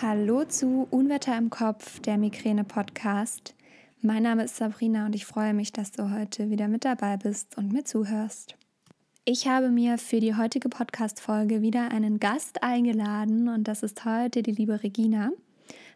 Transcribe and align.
Hallo 0.00 0.44
zu 0.44 0.86
Unwetter 0.92 1.36
im 1.36 1.50
Kopf, 1.50 1.98
der 1.98 2.18
Migräne-Podcast. 2.18 3.56
Mein 4.00 4.22
Name 4.22 4.44
ist 4.44 4.54
Sabrina 4.54 5.06
und 5.06 5.16
ich 5.16 5.26
freue 5.26 5.54
mich, 5.54 5.72
dass 5.72 5.90
du 5.90 6.12
heute 6.12 6.50
wieder 6.50 6.68
mit 6.68 6.84
dabei 6.84 7.16
bist 7.16 7.58
und 7.58 7.72
mir 7.72 7.82
zuhörst. 7.82 8.54
Ich 9.24 9.48
habe 9.48 9.70
mir 9.70 9.98
für 9.98 10.20
die 10.20 10.36
heutige 10.36 10.68
Podcast-Folge 10.68 11.62
wieder 11.62 11.90
einen 11.90 12.20
Gast 12.20 12.62
eingeladen 12.62 13.48
und 13.48 13.66
das 13.66 13.82
ist 13.82 14.04
heute 14.04 14.44
die 14.44 14.52
liebe 14.52 14.84
Regina. 14.84 15.32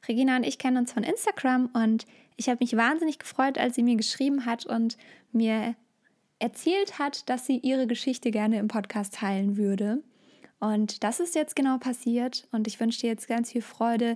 Regina 0.08 0.34
und 0.34 0.46
ich 0.46 0.58
kennen 0.58 0.78
uns 0.78 0.92
von 0.92 1.04
Instagram 1.04 1.70
und 1.72 2.04
ich 2.36 2.48
habe 2.48 2.58
mich 2.60 2.76
wahnsinnig 2.76 3.20
gefreut, 3.20 3.56
als 3.56 3.76
sie 3.76 3.84
mir 3.84 3.94
geschrieben 3.94 4.46
hat 4.46 4.66
und 4.66 4.96
mir 5.30 5.76
erzählt 6.40 6.98
hat, 6.98 7.30
dass 7.30 7.46
sie 7.46 7.58
ihre 7.58 7.86
Geschichte 7.86 8.32
gerne 8.32 8.58
im 8.58 8.66
Podcast 8.66 9.14
teilen 9.14 9.56
würde. 9.56 10.02
Und 10.62 11.02
das 11.02 11.18
ist 11.18 11.34
jetzt 11.34 11.56
genau 11.56 11.78
passiert 11.78 12.46
und 12.52 12.68
ich 12.68 12.78
wünsche 12.78 13.00
dir 13.00 13.08
jetzt 13.08 13.26
ganz 13.26 13.50
viel 13.50 13.62
Freude 13.62 14.14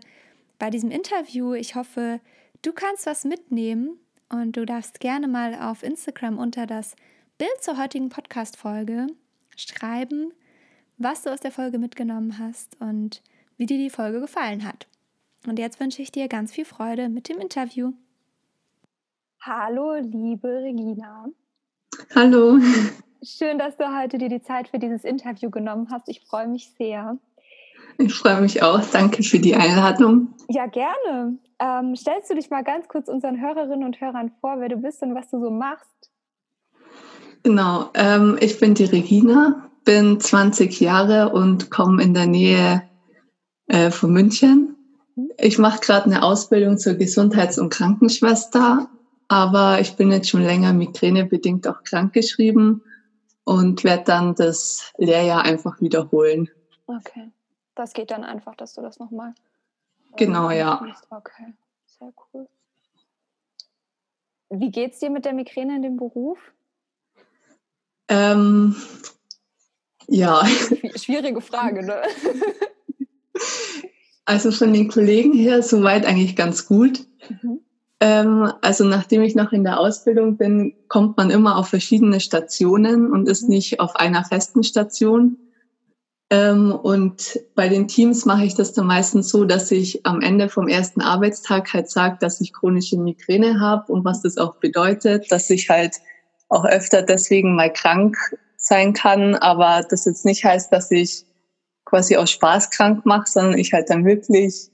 bei 0.60 0.70
diesem 0.70 0.92
Interview. 0.92 1.54
Ich 1.54 1.74
hoffe, 1.74 2.20
du 2.62 2.72
kannst 2.72 3.04
was 3.06 3.24
mitnehmen 3.24 3.98
und 4.28 4.56
du 4.56 4.64
darfst 4.64 5.00
gerne 5.00 5.26
mal 5.26 5.56
auf 5.56 5.82
Instagram 5.82 6.38
unter 6.38 6.66
das 6.66 6.94
Bild 7.36 7.50
zur 7.60 7.78
heutigen 7.78 8.10
Podcast-Folge 8.10 9.08
schreiben, 9.56 10.32
was 10.98 11.22
du 11.22 11.30
aus 11.30 11.40
der 11.40 11.50
Folge 11.50 11.80
mitgenommen 11.80 12.38
hast 12.38 12.80
und 12.80 13.24
wie 13.56 13.66
dir 13.66 13.78
die 13.78 13.90
Folge 13.90 14.20
gefallen 14.20 14.64
hat. 14.64 14.86
Und 15.48 15.58
jetzt 15.58 15.80
wünsche 15.80 16.00
ich 16.00 16.12
dir 16.12 16.28
ganz 16.28 16.52
viel 16.52 16.64
Freude 16.64 17.08
mit 17.08 17.28
dem 17.28 17.40
Interview. 17.40 17.92
Hallo, 19.40 19.94
liebe 19.96 20.62
Regina. 20.62 21.26
Hallo. 22.14 22.60
Schön, 23.26 23.58
dass 23.58 23.76
du 23.76 23.84
heute 23.92 24.18
dir 24.18 24.28
die 24.28 24.40
Zeit 24.40 24.68
für 24.68 24.78
dieses 24.78 25.02
Interview 25.02 25.50
genommen 25.50 25.88
hast. 25.90 26.08
Ich 26.08 26.20
freue 26.20 26.46
mich 26.46 26.70
sehr. 26.78 27.18
Ich 27.98 28.14
freue 28.14 28.40
mich 28.40 28.62
auch. 28.62 28.80
Danke 28.92 29.24
für 29.24 29.40
die 29.40 29.56
Einladung. 29.56 30.28
Ja, 30.48 30.66
gerne. 30.66 31.36
Ähm, 31.58 31.96
stellst 31.96 32.30
du 32.30 32.36
dich 32.36 32.50
mal 32.50 32.62
ganz 32.62 32.86
kurz 32.86 33.08
unseren 33.08 33.40
Hörerinnen 33.40 33.82
und 33.82 34.00
Hörern 34.00 34.30
vor, 34.40 34.60
wer 34.60 34.68
du 34.68 34.76
bist 34.76 35.02
und 35.02 35.16
was 35.16 35.28
du 35.30 35.40
so 35.40 35.50
machst? 35.50 36.12
Genau. 37.42 37.90
Ähm, 37.94 38.38
ich 38.40 38.60
bin 38.60 38.74
die 38.74 38.84
Regina, 38.84 39.70
bin 39.84 40.20
20 40.20 40.78
Jahre 40.78 41.30
und 41.32 41.68
komme 41.68 42.04
in 42.04 42.14
der 42.14 42.28
Nähe 42.28 42.84
äh, 43.66 43.90
von 43.90 44.12
München. 44.12 44.76
Mhm. 45.16 45.30
Ich 45.38 45.58
mache 45.58 45.80
gerade 45.80 46.04
eine 46.04 46.22
Ausbildung 46.22 46.78
zur 46.78 46.94
Gesundheits- 46.94 47.58
und 47.58 47.70
Krankenschwester, 47.70 48.88
aber 49.26 49.80
ich 49.80 49.96
bin 49.96 50.12
jetzt 50.12 50.28
schon 50.28 50.44
länger 50.44 50.72
migränebedingt 50.72 51.66
auch 51.66 51.82
krankgeschrieben 51.82 52.82
und 53.46 53.84
werde 53.84 54.02
dann 54.02 54.34
das 54.34 54.92
Lehrjahr 54.98 55.42
einfach 55.42 55.80
wiederholen. 55.80 56.50
Okay. 56.88 57.30
Das 57.76 57.92
geht 57.92 58.10
dann 58.10 58.24
einfach, 58.24 58.56
dass 58.56 58.74
du 58.74 58.82
das 58.82 58.98
nochmal. 58.98 59.34
Äh, 60.12 60.16
genau, 60.16 60.50
ja. 60.50 60.84
Okay, 61.10 61.54
sehr 61.86 62.12
cool. 62.34 62.48
Wie 64.50 64.70
geht's 64.70 64.98
dir 64.98 65.10
mit 65.10 65.24
der 65.24 65.32
Migräne 65.32 65.76
in 65.76 65.82
dem 65.82 65.96
Beruf? 65.96 66.38
Ähm, 68.08 68.74
ja. 70.08 70.44
Schwierige 70.96 71.40
Frage, 71.40 71.86
ne? 71.86 72.02
Also 74.24 74.50
von 74.50 74.72
den 74.72 74.88
Kollegen 74.88 75.34
her 75.34 75.62
soweit 75.62 76.04
eigentlich 76.04 76.34
ganz 76.34 76.66
gut. 76.66 77.06
Mhm. 77.28 77.60
Ähm, 78.00 78.52
also 78.60 78.84
nachdem 78.84 79.22
ich 79.22 79.34
noch 79.34 79.52
in 79.52 79.64
der 79.64 79.80
Ausbildung 79.80 80.36
bin, 80.36 80.74
kommt 80.88 81.16
man 81.16 81.30
immer 81.30 81.56
auf 81.56 81.68
verschiedene 81.68 82.20
Stationen 82.20 83.10
und 83.10 83.28
ist 83.28 83.44
mhm. 83.44 83.50
nicht 83.50 83.80
auf 83.80 83.96
einer 83.96 84.24
festen 84.24 84.62
Station. 84.62 85.38
Ähm, 86.28 86.72
und 86.72 87.38
bei 87.54 87.68
den 87.68 87.86
Teams 87.86 88.24
mache 88.24 88.44
ich 88.44 88.54
das 88.54 88.72
dann 88.72 88.86
meistens 88.86 89.28
so, 89.28 89.44
dass 89.44 89.70
ich 89.70 90.04
am 90.04 90.20
Ende 90.20 90.48
vom 90.48 90.68
ersten 90.68 91.00
Arbeitstag 91.00 91.72
halt 91.72 91.88
sage, 91.88 92.18
dass 92.20 92.40
ich 92.40 92.52
chronische 92.52 92.98
Migräne 92.98 93.60
habe 93.60 93.92
und 93.92 94.04
was 94.04 94.22
das 94.22 94.36
auch 94.36 94.56
bedeutet, 94.56 95.30
dass 95.30 95.48
ich 95.50 95.70
halt 95.70 95.96
auch 96.48 96.64
öfter 96.64 97.02
deswegen 97.02 97.54
mal 97.54 97.72
krank 97.72 98.16
sein 98.56 98.92
kann, 98.92 99.36
aber 99.36 99.86
das 99.88 100.04
jetzt 100.04 100.24
nicht 100.24 100.44
heißt, 100.44 100.72
dass 100.72 100.90
ich 100.90 101.24
quasi 101.84 102.16
aus 102.16 102.30
Spaß 102.32 102.70
krank 102.70 103.06
mache, 103.06 103.30
sondern 103.30 103.58
ich 103.58 103.72
halt 103.72 103.88
dann 103.90 104.04
wirklich 104.04 104.70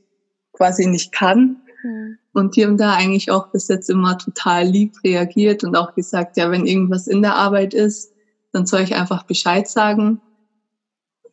quasi 0.52 0.86
nicht 0.86 1.12
kann. 1.12 1.62
Mhm. 1.82 2.18
Und 2.32 2.56
die 2.56 2.64
haben 2.64 2.76
da 2.76 2.94
eigentlich 2.94 3.30
auch 3.30 3.48
bis 3.48 3.68
jetzt 3.68 3.90
immer 3.90 4.18
total 4.18 4.64
lieb 4.64 4.96
reagiert 5.04 5.64
und 5.64 5.76
auch 5.76 5.94
gesagt, 5.94 6.36
ja, 6.36 6.50
wenn 6.50 6.66
irgendwas 6.66 7.06
in 7.06 7.22
der 7.22 7.34
Arbeit 7.34 7.74
ist, 7.74 8.14
dann 8.52 8.66
soll 8.66 8.80
ich 8.80 8.94
einfach 8.94 9.24
Bescheid 9.24 9.68
sagen. 9.68 10.20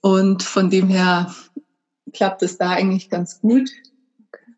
Und 0.01 0.43
von 0.43 0.69
dem 0.69 0.87
her 0.87 1.33
klappt 2.13 2.41
es 2.43 2.57
da 2.57 2.71
eigentlich 2.71 3.09
ganz 3.09 3.41
gut. 3.41 3.69
Okay. 4.27 4.53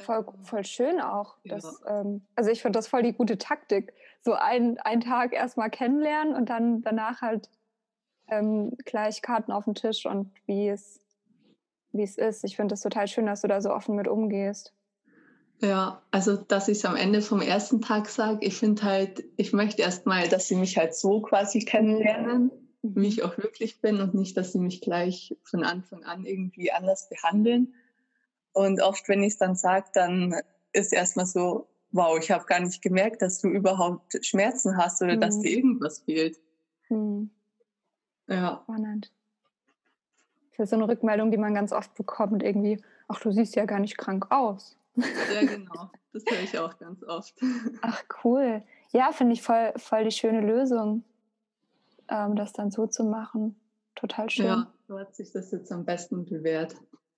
Voll, 0.00 0.26
voll 0.42 0.64
schön 0.64 1.00
auch. 1.00 1.36
Ja. 1.44 1.58
ähm, 1.86 2.22
also 2.36 2.50
ich 2.50 2.62
finde 2.62 2.78
das 2.78 2.88
voll 2.88 3.02
die 3.02 3.14
gute 3.14 3.38
Taktik. 3.38 3.92
So 4.20 4.34
ein, 4.34 4.78
einen 4.78 5.00
Tag 5.00 5.32
erstmal 5.32 5.70
kennenlernen 5.70 6.34
und 6.34 6.50
dann 6.50 6.82
danach 6.82 7.22
halt 7.22 7.48
ähm, 8.28 8.76
gleich 8.84 9.22
Karten 9.22 9.50
auf 9.50 9.64
den 9.64 9.74
Tisch 9.74 10.06
und 10.06 10.30
wie 10.46 10.68
es, 10.68 11.00
wie 11.92 12.02
es 12.02 12.18
ist. 12.18 12.44
Ich 12.44 12.56
finde 12.56 12.74
es 12.74 12.80
total 12.80 13.08
schön, 13.08 13.26
dass 13.26 13.40
du 13.40 13.48
da 13.48 13.60
so 13.60 13.72
offen 13.72 13.96
mit 13.96 14.06
umgehst. 14.06 14.72
Ja, 15.62 16.02
also 16.10 16.36
dass 16.36 16.66
ich 16.66 16.78
es 16.78 16.84
am 16.84 16.96
Ende 16.96 17.22
vom 17.22 17.40
ersten 17.40 17.80
Tag 17.80 18.08
sage, 18.08 18.44
ich 18.44 18.56
finde 18.56 18.82
halt, 18.82 19.22
ich 19.36 19.52
möchte 19.52 19.82
erstmal, 19.82 20.28
dass 20.28 20.48
sie 20.48 20.56
mich 20.56 20.76
halt 20.76 20.92
so 20.96 21.22
quasi 21.22 21.60
kennenlernen, 21.60 22.50
mhm. 22.82 22.96
wie 22.96 23.06
ich 23.06 23.22
auch 23.22 23.38
wirklich 23.38 23.80
bin 23.80 24.00
und 24.00 24.12
nicht, 24.12 24.36
dass 24.36 24.52
sie 24.52 24.58
mich 24.58 24.80
gleich 24.80 25.36
von 25.44 25.62
Anfang 25.62 26.02
an 26.02 26.26
irgendwie 26.26 26.72
anders 26.72 27.08
behandeln. 27.08 27.74
Und 28.52 28.82
oft, 28.82 29.08
wenn 29.08 29.22
ich 29.22 29.34
es 29.34 29.38
dann 29.38 29.54
sage, 29.54 29.86
dann 29.94 30.34
ist 30.72 30.92
erstmal 30.92 31.26
so, 31.26 31.68
wow, 31.92 32.18
ich 32.18 32.32
habe 32.32 32.44
gar 32.46 32.58
nicht 32.58 32.82
gemerkt, 32.82 33.22
dass 33.22 33.40
du 33.40 33.48
überhaupt 33.48 34.18
Schmerzen 34.26 34.76
hast 34.76 35.00
oder 35.00 35.14
mhm. 35.14 35.20
dass 35.20 35.38
dir 35.38 35.50
irgendwas 35.50 36.00
fehlt. 36.00 36.40
Mhm. 36.88 37.30
Ja. 38.26 38.62
Spannend. 38.64 39.12
Das 40.56 40.64
ist 40.64 40.70
so 40.70 40.76
eine 40.76 40.88
Rückmeldung, 40.88 41.30
die 41.30 41.38
man 41.38 41.54
ganz 41.54 41.72
oft 41.72 41.94
bekommt, 41.94 42.42
irgendwie, 42.42 42.82
ach, 43.06 43.20
du 43.20 43.30
siehst 43.30 43.54
ja 43.54 43.64
gar 43.64 43.78
nicht 43.78 43.96
krank 43.96 44.26
aus. 44.30 44.76
Ja, 44.96 45.40
genau. 45.40 45.90
Das 46.12 46.24
höre 46.28 46.42
ich 46.42 46.58
auch 46.58 46.78
ganz 46.78 47.02
oft. 47.04 47.34
Ach, 47.82 48.02
cool. 48.24 48.62
Ja, 48.90 49.12
finde 49.12 49.32
ich 49.32 49.42
voll, 49.42 49.72
voll 49.76 50.04
die 50.04 50.10
schöne 50.10 50.40
Lösung, 50.40 51.04
ähm, 52.08 52.36
das 52.36 52.52
dann 52.52 52.70
so 52.70 52.86
zu 52.86 53.04
machen. 53.04 53.56
Total 53.94 54.28
schön. 54.28 54.46
Ja, 54.46 54.72
so 54.88 54.98
hat 54.98 55.14
sich 55.14 55.32
das 55.32 55.50
jetzt 55.50 55.72
am 55.72 55.84
besten 55.84 56.24
bewährt. 56.24 56.74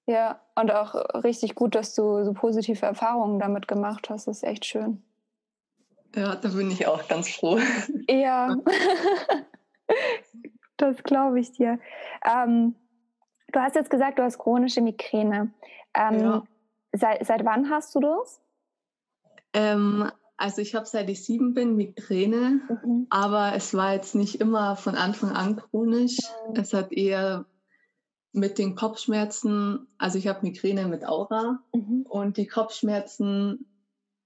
Ja, 0.07 0.41
und 0.55 0.71
auch 0.71 0.95
richtig 1.25 1.55
gut, 1.55 1.75
dass 1.75 1.95
du 1.95 2.25
so 2.25 2.33
positive 2.35 2.85
Erfahrungen 2.85 3.39
damit 3.39 3.67
gemacht 3.67 4.11
hast. 4.11 4.29
Das 4.29 4.39
ist 4.39 4.45
echt 4.45 4.67
schön. 4.67 5.03
Ja, 6.15 6.37
da 6.37 6.49
bin 6.49 6.71
ich 6.71 6.87
auch 6.87 7.09
ganz 7.09 7.29
froh. 7.29 7.59
Ja, 8.09 8.57
das 10.77 11.03
glaube 11.03 11.41
ich 11.41 11.53
dir. 11.53 11.81
Ähm, 12.25 12.75
du 13.53 13.61
hast 13.61 13.75
jetzt 13.75 13.91
gesagt, 13.91 14.19
du 14.19 14.23
hast 14.23 14.39
chronische 14.39 14.81
Migräne. 14.81 15.53
Ähm, 15.95 16.21
ja. 16.21 16.43
Seit, 16.97 17.27
seit 17.27 17.45
wann 17.45 17.71
hast 17.71 17.95
du 17.95 18.01
das? 18.01 18.41
Ähm, 19.53 20.11
also 20.37 20.63
ich 20.63 20.75
habe 20.75 20.87
seit 20.87 21.11
ich 21.11 21.25
sieben 21.25 21.55
bin 21.55 21.77
Migräne, 21.77 22.61
mhm. 22.85 23.07
aber 23.11 23.55
es 23.55 23.75
war 23.75 23.95
jetzt 23.95 24.15
nicht 24.15 24.41
immer 24.41 24.77
von 24.77 24.95
Anfang 24.95 25.31
an 25.31 25.57
chronisch. 25.57 26.19
Mhm. 26.49 26.57
Es 26.57 26.73
hat 26.73 26.93
eher 26.93 27.47
mit 28.33 28.59
den 28.59 28.75
Kopfschmerzen, 28.75 29.87
also 29.99 30.19
ich 30.19 30.27
habe 30.29 30.43
Migräne 30.43 30.87
mit 30.87 31.07
Aura 31.07 31.61
mhm. 31.73 32.05
und 32.09 32.37
die 32.37 32.47
Kopfschmerzen 32.47 33.67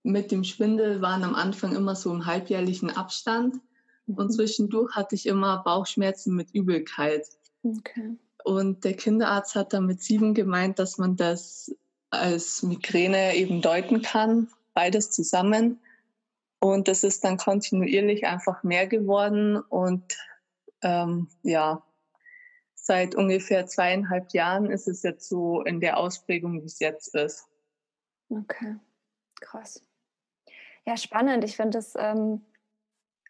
mit 0.02 0.30
dem 0.30 0.44
Schwindel 0.44 1.02
waren 1.02 1.24
am 1.24 1.34
Anfang 1.34 1.74
immer 1.74 1.94
so 1.94 2.10
im 2.10 2.24
halbjährlichen 2.24 2.94
Abstand 2.96 3.56
und 4.06 4.26
mhm. 4.26 4.30
zwischendurch 4.30 4.94
hatte 4.94 5.14
ich 5.14 5.26
immer 5.26 5.62
Bauchschmerzen 5.62 6.34
mit 6.34 6.54
Übelkeit. 6.54 7.26
Okay. 7.62 8.16
Und 8.44 8.84
der 8.84 8.94
Kinderarzt 8.94 9.54
hat 9.54 9.74
dann 9.74 9.84
mit 9.84 10.02
sieben 10.02 10.32
gemeint, 10.32 10.78
dass 10.78 10.96
man 10.96 11.16
das 11.16 11.74
als 12.10 12.62
Migräne 12.62 13.34
eben 13.34 13.60
deuten 13.60 14.02
kann, 14.02 14.48
beides 14.74 15.10
zusammen. 15.10 15.80
Und 16.60 16.88
das 16.88 17.04
ist 17.04 17.24
dann 17.24 17.36
kontinuierlich 17.36 18.26
einfach 18.26 18.62
mehr 18.62 18.86
geworden. 18.86 19.56
Und 19.56 20.16
ähm, 20.82 21.28
ja, 21.42 21.82
seit 22.74 23.14
ungefähr 23.14 23.66
zweieinhalb 23.66 24.32
Jahren 24.32 24.70
ist 24.70 24.88
es 24.88 25.02
jetzt 25.02 25.28
so 25.28 25.62
in 25.62 25.80
der 25.80 25.98
Ausprägung, 25.98 26.62
wie 26.62 26.66
es 26.66 26.80
jetzt 26.80 27.14
ist. 27.14 27.46
Okay, 28.30 28.76
krass. 29.40 29.82
Ja, 30.86 30.96
spannend. 30.96 31.44
Ich 31.44 31.56
finde 31.56 31.78
es 31.78 31.94
ähm, 31.96 32.44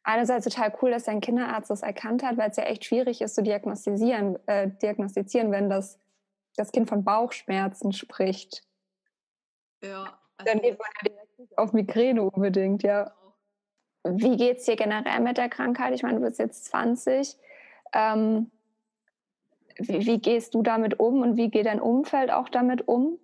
einerseits 0.05 0.45
total 0.45 0.73
cool, 0.81 0.91
dass 0.91 1.05
dein 1.05 1.21
Kinderarzt 1.21 1.71
das 1.71 1.83
erkannt 1.83 2.23
hat, 2.23 2.37
weil 2.37 2.51
es 2.51 2.57
ja 2.57 2.65
echt 2.65 2.85
schwierig 2.85 3.21
ist 3.21 3.35
zu 3.35 3.43
diagnostizieren, 3.43 4.39
äh, 4.47 4.71
diagnostizieren 4.83 5.51
wenn 5.51 5.69
das, 5.69 5.99
das 6.57 6.73
Kind 6.73 6.89
von 6.89 7.05
Bauchschmerzen 7.05 7.93
spricht. 7.93 8.68
Ja. 9.83 10.19
Also 10.37 10.53
Dann 10.53 10.61
geht 10.63 10.79
man 10.79 10.89
ja 11.03 11.11
direkt 11.11 11.39
nicht 11.39 11.59
auf 11.59 11.73
Migräne 11.73 12.23
unbedingt, 12.23 12.83
ja. 12.83 13.13
Genau. 14.03 14.19
Wie 14.19 14.37
geht 14.37 14.59
es 14.59 14.65
dir 14.65 14.77
generell 14.77 15.21
mit 15.21 15.37
der 15.37 15.49
Krankheit? 15.49 15.95
Ich 15.95 16.03
meine, 16.03 16.21
du 16.21 16.25
bist 16.25 16.39
jetzt 16.39 16.65
20. 16.67 17.37
Ähm, 17.93 18.51
wie, 19.77 20.07
wie, 20.07 20.19
gehst 20.19 20.55
du 20.55 20.63
damit 20.63 20.99
um 20.99 21.23
und 21.23 21.37
wie 21.37 21.51
geht 21.51 21.67
dein 21.67 21.81
Umfeld 21.81 22.31
auch 22.31 22.49
damit 22.49 22.87
um? 22.87 23.19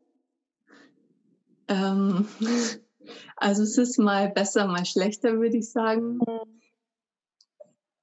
Ähm, 1.69 2.29
also 3.37 3.63
es 3.63 3.79
ist 3.79 3.99
mal 3.99 4.29
besser, 4.29 4.67
mal 4.67 4.85
schlechter, 4.85 5.39
würde 5.39 5.57
ich 5.57 5.71
sagen. 5.71 6.19
Mhm. 6.19 6.61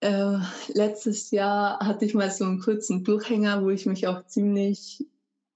Äh, 0.01 0.39
letztes 0.73 1.29
Jahr 1.29 1.79
hatte 1.79 2.05
ich 2.05 2.15
mal 2.15 2.31
so 2.31 2.43
einen 2.43 2.59
kurzen 2.59 3.03
Durchhänger, 3.03 3.63
wo 3.63 3.69
ich 3.69 3.85
mich 3.85 4.07
auch 4.07 4.25
ziemlich 4.25 5.05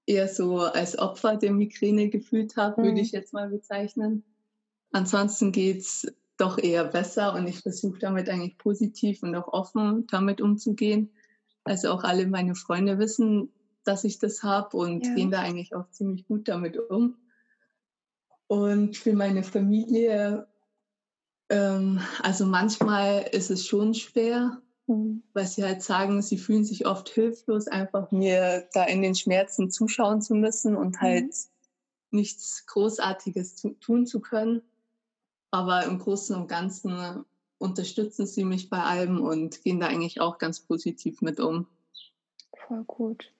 eher 0.06 0.28
so 0.28 0.60
als 0.60 0.98
Opfer 0.98 1.36
der 1.36 1.52
Migräne 1.52 2.08
gefühlt 2.08 2.56
habe, 2.56 2.80
mhm. 2.80 2.86
würde 2.86 3.00
ich 3.00 3.12
jetzt 3.12 3.32
mal 3.32 3.48
bezeichnen. 3.48 4.24
Ansonsten 4.92 5.52
geht's 5.52 6.06
doch 6.36 6.58
eher 6.58 6.84
besser 6.84 7.34
und 7.34 7.46
ich 7.46 7.60
versuche 7.60 7.98
damit 7.98 8.28
eigentlich 8.28 8.58
positiv 8.58 9.22
und 9.22 9.34
auch 9.34 9.48
offen 9.48 10.06
damit 10.06 10.40
umzugehen. 10.40 11.10
Also 11.64 11.90
auch 11.90 12.04
alle 12.04 12.26
meine 12.26 12.54
Freunde 12.54 12.98
wissen, 12.98 13.50
dass 13.84 14.04
ich 14.04 14.18
das 14.18 14.42
habe 14.42 14.76
und 14.76 15.06
ja. 15.06 15.14
gehen 15.14 15.30
da 15.30 15.40
eigentlich 15.40 15.74
auch 15.74 15.90
ziemlich 15.90 16.26
gut 16.26 16.48
damit 16.48 16.78
um. 16.78 17.16
Und 18.48 18.96
für 18.96 19.12
meine 19.14 19.42
Familie, 19.42 20.46
ähm, 21.48 22.00
also 22.22 22.46
manchmal 22.46 23.28
ist 23.32 23.50
es 23.50 23.66
schon 23.66 23.94
schwer. 23.94 24.60
Weil 24.86 25.46
sie 25.46 25.64
halt 25.64 25.82
sagen, 25.82 26.22
sie 26.22 26.38
fühlen 26.38 26.64
sich 26.64 26.86
oft 26.86 27.08
hilflos, 27.08 27.66
einfach 27.66 28.12
mir 28.12 28.68
da 28.72 28.84
in 28.84 29.02
den 29.02 29.14
Schmerzen 29.14 29.70
zuschauen 29.70 30.22
zu 30.22 30.34
müssen 30.34 30.76
und 30.76 30.96
mhm. 30.96 31.00
halt 31.00 31.34
nichts 32.10 32.66
Großartiges 32.66 33.66
tun 33.80 34.06
zu 34.06 34.20
können. 34.20 34.62
Aber 35.50 35.84
im 35.84 35.98
Großen 35.98 36.36
und 36.36 36.48
Ganzen 36.48 37.24
unterstützen 37.58 38.26
sie 38.26 38.44
mich 38.44 38.70
bei 38.70 38.82
allem 38.82 39.20
und 39.22 39.62
gehen 39.62 39.80
da 39.80 39.86
eigentlich 39.86 40.20
auch 40.20 40.38
ganz 40.38 40.60
positiv 40.60 41.22
mit 41.22 41.40
um. 41.40 41.66
Voll 42.66 42.84
gut. 42.84 43.32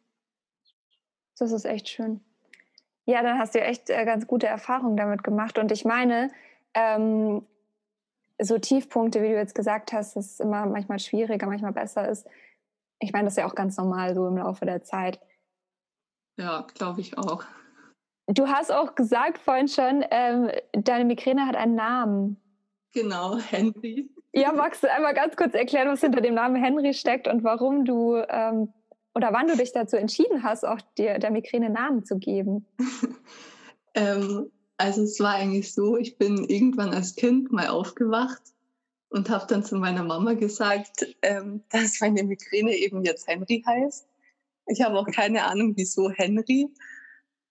Das 1.39 1.53
ist 1.53 1.65
echt 1.65 1.89
schön. 1.89 2.21
Ja, 3.05 3.23
dann 3.23 3.39
hast 3.39 3.55
du 3.55 3.61
echt 3.61 3.91
äh, 3.91 4.05
ganz 4.05 4.27
gute 4.27 4.47
Erfahrungen 4.47 4.97
damit 4.97 5.23
gemacht. 5.23 5.59
Und 5.59 5.71
ich 5.71 5.85
meine, 5.85 6.31
ähm, 6.75 7.47
so 8.41 8.59
Tiefpunkte, 8.59 9.23
wie 9.23 9.29
du 9.29 9.35
jetzt 9.37 9.55
gesagt 9.55 9.93
hast, 9.93 10.17
dass 10.17 10.33
es 10.33 10.41
immer 10.41 10.67
manchmal 10.67 10.99
schwieriger, 10.99 11.47
manchmal 11.47 11.73
besser 11.73 12.09
ist. 12.09 12.27
Ich 13.01 13.13
meine, 13.13 13.25
das 13.25 13.35
ist 13.35 13.39
ja 13.39 13.47
auch 13.47 13.55
ganz 13.55 13.77
normal 13.77 14.15
so 14.15 14.27
im 14.27 14.37
Laufe 14.37 14.65
der 14.65 14.83
Zeit. 14.83 15.21
Ja, 16.39 16.67
glaube 16.75 17.01
ich 17.01 17.17
auch. 17.17 17.45
Du 18.27 18.49
hast 18.49 18.73
auch 18.73 18.95
gesagt 18.95 19.39
vorhin 19.39 19.69
schon, 19.69 20.05
ähm, 20.11 20.51
deine 20.73 21.05
Migräne 21.05 21.47
hat 21.47 21.57
einen 21.57 21.75
Namen. 21.75 22.41
Genau, 22.93 23.39
Henry. 23.39 24.11
Ja, 24.33 24.53
magst 24.53 24.83
du 24.83 24.91
einmal 24.91 25.15
ganz 25.15 25.37
kurz 25.37 25.55
erklären, 25.55 25.89
was 25.89 26.01
hinter 26.01 26.21
dem 26.21 26.35
Namen 26.35 26.57
Henry 26.57 26.93
steckt 26.93 27.29
und 27.29 27.45
warum 27.45 27.85
du 27.85 28.17
ähm, 28.17 28.73
oder 29.15 29.33
wann 29.33 29.49
du 29.49 29.57
dich 29.57 29.73
dazu 29.73 29.97
entschieden 29.97 30.43
hast, 30.43 30.65
auch 30.65 30.81
dir 30.99 31.19
der 31.19 31.31
Migräne 31.31 31.71
Namen 31.71 32.05
zu 32.05 32.19
geben? 32.19 32.67
ähm, 33.95 34.51
also 34.79 35.03
es 35.03 35.19
war 35.21 35.35
eigentlich 35.35 35.73
so, 35.73 35.97
ich 35.97 36.19
bin 36.19 36.45
irgendwann 36.45 36.93
als 36.93 37.15
Kind 37.17 37.51
mal 37.51 37.69
aufgewacht 37.69 38.43
und 39.09 39.31
habe 39.31 39.47
dann 39.49 39.65
zu 39.65 39.77
meiner 39.77 40.05
Mama 40.05 40.35
gesagt, 40.35 41.07
ähm, 41.23 41.63
dass 41.71 42.01
meine 42.01 42.25
Migräne 42.25 42.75
eben 42.75 43.05
jetzt 43.05 43.27
Henry 43.27 43.63
heißt. 43.67 44.07
Ich 44.67 44.83
habe 44.83 44.99
auch 44.99 45.07
keine 45.07 45.45
Ahnung, 45.45 45.75
wieso 45.77 46.11
Henry 46.11 46.69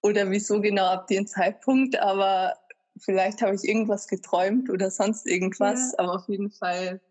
oder 0.01 0.29
wieso 0.29 0.61
genau 0.61 0.85
ab 0.85 1.07
dem 1.07 1.25
Zeitpunkt, 1.25 1.97
aber 1.97 2.53
vielleicht 2.97 3.41
habe 3.41 3.55
ich 3.55 3.63
irgendwas 3.63 4.07
geträumt 4.07 4.69
oder 4.69 4.91
sonst 4.91 5.25
irgendwas, 5.25 5.93
ja. 5.93 5.99
aber 5.99 6.15
auf 6.15 6.27
jeden 6.27 6.51
Fall 6.51 7.01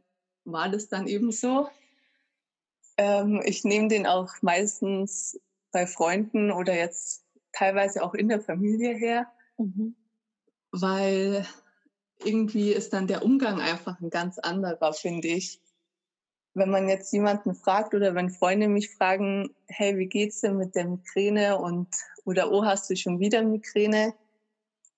war 0.45 0.69
das 0.69 0.89
dann 0.89 1.07
eben 1.07 1.33
so. 1.33 1.69
Ähm, 2.99 3.43
ich 3.45 3.65
nehme 3.65 3.89
den 3.89 4.07
auch 4.07 4.31
meistens 4.43 5.41
bei 5.73 5.87
Freunden 5.87 6.53
oder 6.53 6.77
jetzt 6.77 7.25
teilweise 7.53 8.03
auch 8.03 8.15
in 8.15 8.29
der 8.29 8.41
Familie 8.41 8.95
her. 8.95 9.27
Mhm 9.57 9.97
weil 10.81 11.47
irgendwie 12.25 12.73
ist 12.73 12.93
dann 12.93 13.07
der 13.07 13.25
Umgang 13.25 13.61
einfach 13.61 14.01
ein 14.01 14.11
ganz 14.11 14.39
anderer, 14.39 14.93
finde 14.93 15.29
ich. 15.29 15.61
Wenn 16.55 16.71
man 16.71 16.89
jetzt 16.89 17.13
jemanden 17.13 17.55
fragt 17.55 17.95
oder 17.95 18.15
wenn 18.15 18.31
Freunde 18.31 18.69
mich 18.69 18.91
fragen, 18.91 19.55
hey, 19.67 19.99
wie 19.99 20.07
geht's 20.07 20.41
denn 20.41 20.57
mit 20.57 20.75
der 20.75 20.87
Migräne 20.87 21.59
und 21.59 21.89
oder 22.25 22.51
oh, 22.51 22.65
hast 22.65 22.89
du 22.91 22.97
schon 22.97 23.19
wieder 23.19 23.43
Migräne, 23.43 24.15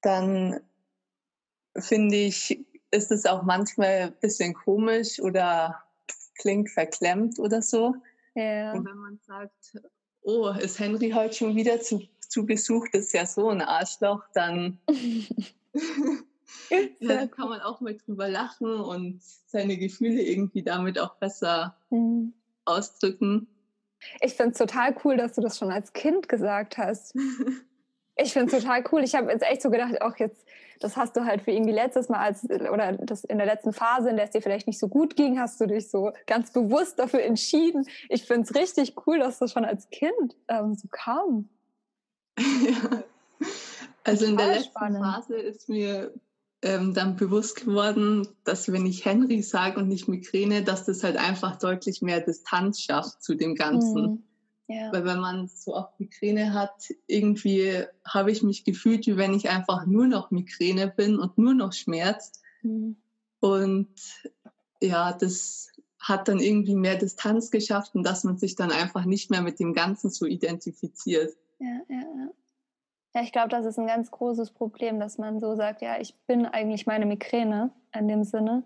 dann 0.02 0.60
finde 1.78 2.16
ich, 2.16 2.64
ist 2.90 3.10
es 3.10 3.26
auch 3.26 3.42
manchmal 3.42 3.88
ein 3.88 4.16
bisschen 4.20 4.54
komisch 4.54 5.20
oder 5.20 5.82
klingt 6.38 6.70
verklemmt 6.70 7.38
oder 7.38 7.62
so. 7.62 7.94
Ja. 8.34 8.72
Und 8.72 8.86
wenn 8.86 8.96
man 8.96 9.18
sagt, 9.26 9.78
oh, 10.22 10.48
ist 10.50 10.78
Henry 10.78 11.10
heute 11.10 11.34
schon 11.34 11.56
wieder 11.56 11.80
zu, 11.80 12.02
zu 12.20 12.44
Besuch, 12.46 12.86
das 12.92 13.06
ist 13.06 13.14
ja 13.14 13.26
so 13.26 13.48
ein 13.48 13.62
Arschloch, 13.62 14.22
dann 14.34 14.78
ja, 16.70 16.78
da 17.00 17.26
kann 17.26 17.48
man 17.48 17.60
auch 17.60 17.80
mal 17.80 17.96
drüber 17.96 18.28
lachen 18.28 18.80
und 18.80 19.22
seine 19.22 19.76
Gefühle 19.76 20.22
irgendwie 20.22 20.62
damit 20.62 20.98
auch 20.98 21.16
besser 21.16 21.76
mhm. 21.90 22.34
ausdrücken. 22.64 23.48
Ich 24.20 24.34
finde 24.34 24.52
es 24.52 24.58
total 24.58 24.94
cool, 25.04 25.16
dass 25.16 25.34
du 25.34 25.40
das 25.40 25.58
schon 25.58 25.70
als 25.70 25.92
Kind 25.92 26.28
gesagt 26.28 26.78
hast. 26.78 27.14
Ich 28.18 28.32
finde 28.32 28.56
es 28.56 28.62
total 28.62 28.82
cool. 28.90 29.04
Ich 29.04 29.14
habe 29.14 29.30
jetzt 29.30 29.42
echt 29.42 29.60
so 29.60 29.68
gedacht, 29.68 30.00
auch 30.00 30.16
jetzt, 30.16 30.42
das 30.80 30.96
hast 30.96 31.16
du 31.16 31.26
halt 31.26 31.42
für 31.42 31.50
irgendwie 31.50 31.72
letztes 31.72 32.08
Mal 32.08 32.20
als, 32.20 32.44
oder 32.44 32.92
das 32.92 33.24
in 33.24 33.36
der 33.36 33.46
letzten 33.46 33.74
Phase, 33.74 34.08
in 34.08 34.16
der 34.16 34.24
es 34.24 34.30
dir 34.30 34.40
vielleicht 34.40 34.66
nicht 34.66 34.78
so 34.78 34.88
gut 34.88 35.16
ging, 35.16 35.38
hast 35.38 35.60
du 35.60 35.66
dich 35.66 35.90
so 35.90 36.12
ganz 36.26 36.50
bewusst 36.50 36.98
dafür 36.98 37.22
entschieden. 37.22 37.86
Ich 38.08 38.24
finde 38.24 38.48
es 38.48 38.54
richtig 38.54 38.94
cool, 39.06 39.18
dass 39.18 39.38
das 39.38 39.52
schon 39.52 39.66
als 39.66 39.90
Kind 39.90 40.34
ähm, 40.48 40.74
so 40.74 40.88
kam. 40.90 41.50
ja. 42.38 43.04
Also 44.06 44.24
in 44.26 44.36
der 44.36 44.48
letzten 44.48 44.70
spannend. 44.70 45.04
Phase 45.04 45.36
ist 45.36 45.68
mir 45.68 46.12
ähm, 46.62 46.94
dann 46.94 47.16
bewusst 47.16 47.56
geworden, 47.56 48.26
dass 48.44 48.70
wenn 48.72 48.86
ich 48.86 49.04
Henry 49.04 49.42
sage 49.42 49.78
und 49.78 49.88
nicht 49.88 50.08
Migräne, 50.08 50.62
dass 50.62 50.84
das 50.84 51.02
halt 51.02 51.16
einfach 51.16 51.58
deutlich 51.58 52.02
mehr 52.02 52.20
Distanz 52.20 52.80
schafft 52.80 53.22
zu 53.22 53.34
dem 53.34 53.54
Ganzen. 53.54 54.02
Mhm. 54.02 54.22
Ja. 54.68 54.92
Weil 54.92 55.04
wenn 55.04 55.20
man 55.20 55.48
so 55.48 55.74
oft 55.74 55.98
Migräne 56.00 56.52
hat, 56.52 56.92
irgendwie 57.06 57.84
habe 58.04 58.32
ich 58.32 58.42
mich 58.42 58.64
gefühlt, 58.64 59.06
wie 59.06 59.16
wenn 59.16 59.34
ich 59.34 59.48
einfach 59.48 59.86
nur 59.86 60.06
noch 60.06 60.30
Migräne 60.30 60.88
bin 60.88 61.18
und 61.18 61.38
nur 61.38 61.54
noch 61.54 61.72
Schmerz. 61.72 62.32
Mhm. 62.62 62.96
Und 63.40 63.88
ja, 64.80 65.12
das 65.12 65.68
hat 66.00 66.28
dann 66.28 66.40
irgendwie 66.40 66.74
mehr 66.74 66.96
Distanz 66.96 67.50
geschafft 67.50 67.94
und 67.94 68.04
dass 68.04 68.24
man 68.24 68.38
sich 68.38 68.54
dann 68.54 68.70
einfach 68.70 69.04
nicht 69.04 69.30
mehr 69.30 69.42
mit 69.42 69.60
dem 69.60 69.72
Ganzen 69.72 70.10
so 70.10 70.26
identifiziert. 70.26 71.36
Ja, 71.58 71.80
ja, 71.88 72.00
ja. 72.00 72.30
Ja, 73.16 73.22
ich 73.22 73.32
glaube, 73.32 73.48
das 73.48 73.64
ist 73.64 73.78
ein 73.78 73.86
ganz 73.86 74.10
großes 74.10 74.50
Problem, 74.50 75.00
dass 75.00 75.16
man 75.16 75.40
so 75.40 75.56
sagt, 75.56 75.80
ja, 75.80 75.98
ich 75.98 76.14
bin 76.26 76.44
eigentlich 76.44 76.84
meine 76.84 77.06
Migräne 77.06 77.70
in 77.94 78.08
dem 78.08 78.24
Sinne. 78.24 78.62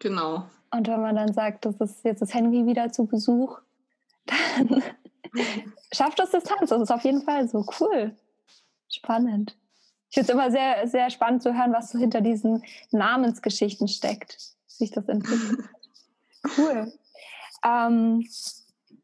Genau. 0.00 0.44
Und 0.70 0.86
wenn 0.86 1.00
man 1.00 1.16
dann 1.16 1.32
sagt, 1.32 1.64
das 1.64 1.76
ist 1.76 2.04
jetzt 2.04 2.20
das 2.20 2.34
Henry 2.34 2.66
wieder 2.66 2.92
zu 2.92 3.06
Besuch, 3.06 3.58
dann 4.26 4.82
schafft 5.94 6.18
das 6.18 6.32
Distanz. 6.32 6.68
Das 6.68 6.82
ist 6.82 6.90
auf 6.90 7.04
jeden 7.04 7.22
Fall 7.22 7.48
so 7.48 7.64
cool. 7.80 8.14
Spannend. 8.90 9.56
Ich 10.10 10.16
finde 10.16 10.30
es 10.30 10.34
immer 10.34 10.50
sehr, 10.50 10.86
sehr 10.86 11.08
spannend 11.08 11.42
zu 11.42 11.56
hören, 11.56 11.72
was 11.72 11.90
so 11.90 11.98
hinter 11.98 12.20
diesen 12.20 12.62
Namensgeschichten 12.90 13.88
steckt, 13.88 14.36
sich 14.66 14.90
das 14.90 15.08
entwickelt. 15.08 15.70
cool. 16.58 16.92
Ähm, 17.64 18.28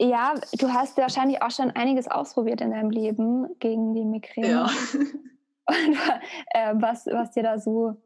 ja, 0.01 0.35
du 0.59 0.73
hast 0.73 0.97
wahrscheinlich 0.97 1.43
auch 1.43 1.51
schon 1.51 1.71
einiges 1.73 2.09
ausprobiert 2.09 2.61
in 2.61 2.71
deinem 2.71 2.91
Leben 2.91 3.49
gegen 3.59 3.95
die 3.95 4.05
Migräne. 4.05 4.49
Ja. 4.49 4.67
Und, 5.67 5.97
äh, 6.51 6.75
was, 6.75 7.07
was 7.07 7.33
dir 7.33 7.43
da 7.43 7.59
so 7.59 7.97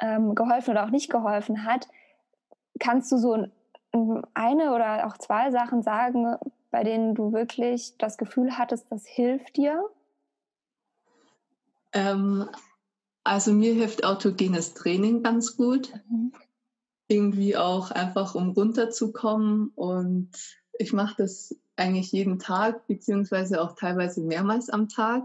ähm, 0.00 0.34
geholfen 0.34 0.72
oder 0.72 0.84
auch 0.84 0.90
nicht 0.90 1.10
geholfen 1.10 1.64
hat. 1.64 1.88
Kannst 2.78 3.10
du 3.12 3.18
so 3.18 3.46
eine 4.34 4.74
oder 4.74 5.06
auch 5.06 5.16
zwei 5.16 5.50
Sachen 5.50 5.82
sagen, 5.82 6.36
bei 6.70 6.84
denen 6.84 7.14
du 7.14 7.32
wirklich 7.32 7.96
das 7.96 8.18
Gefühl 8.18 8.58
hattest, 8.58 8.90
das 8.90 9.06
hilft 9.06 9.56
dir? 9.56 9.88
Ähm, 11.92 12.48
also 13.24 13.52
mir 13.52 13.72
hilft 13.72 14.04
autogenes 14.04 14.74
Training 14.74 15.22
ganz 15.22 15.56
gut. 15.56 15.94
Mhm. 16.10 16.32
Irgendwie 17.08 17.56
auch 17.56 17.92
einfach, 17.92 18.34
um 18.34 18.50
runterzukommen 18.50 19.70
und 19.76 20.30
ich 20.78 20.92
mache 20.92 21.14
das 21.18 21.54
eigentlich 21.76 22.12
jeden 22.12 22.38
Tag, 22.38 22.86
beziehungsweise 22.86 23.60
auch 23.60 23.74
teilweise 23.74 24.20
mehrmals 24.22 24.70
am 24.70 24.88
Tag. 24.88 25.22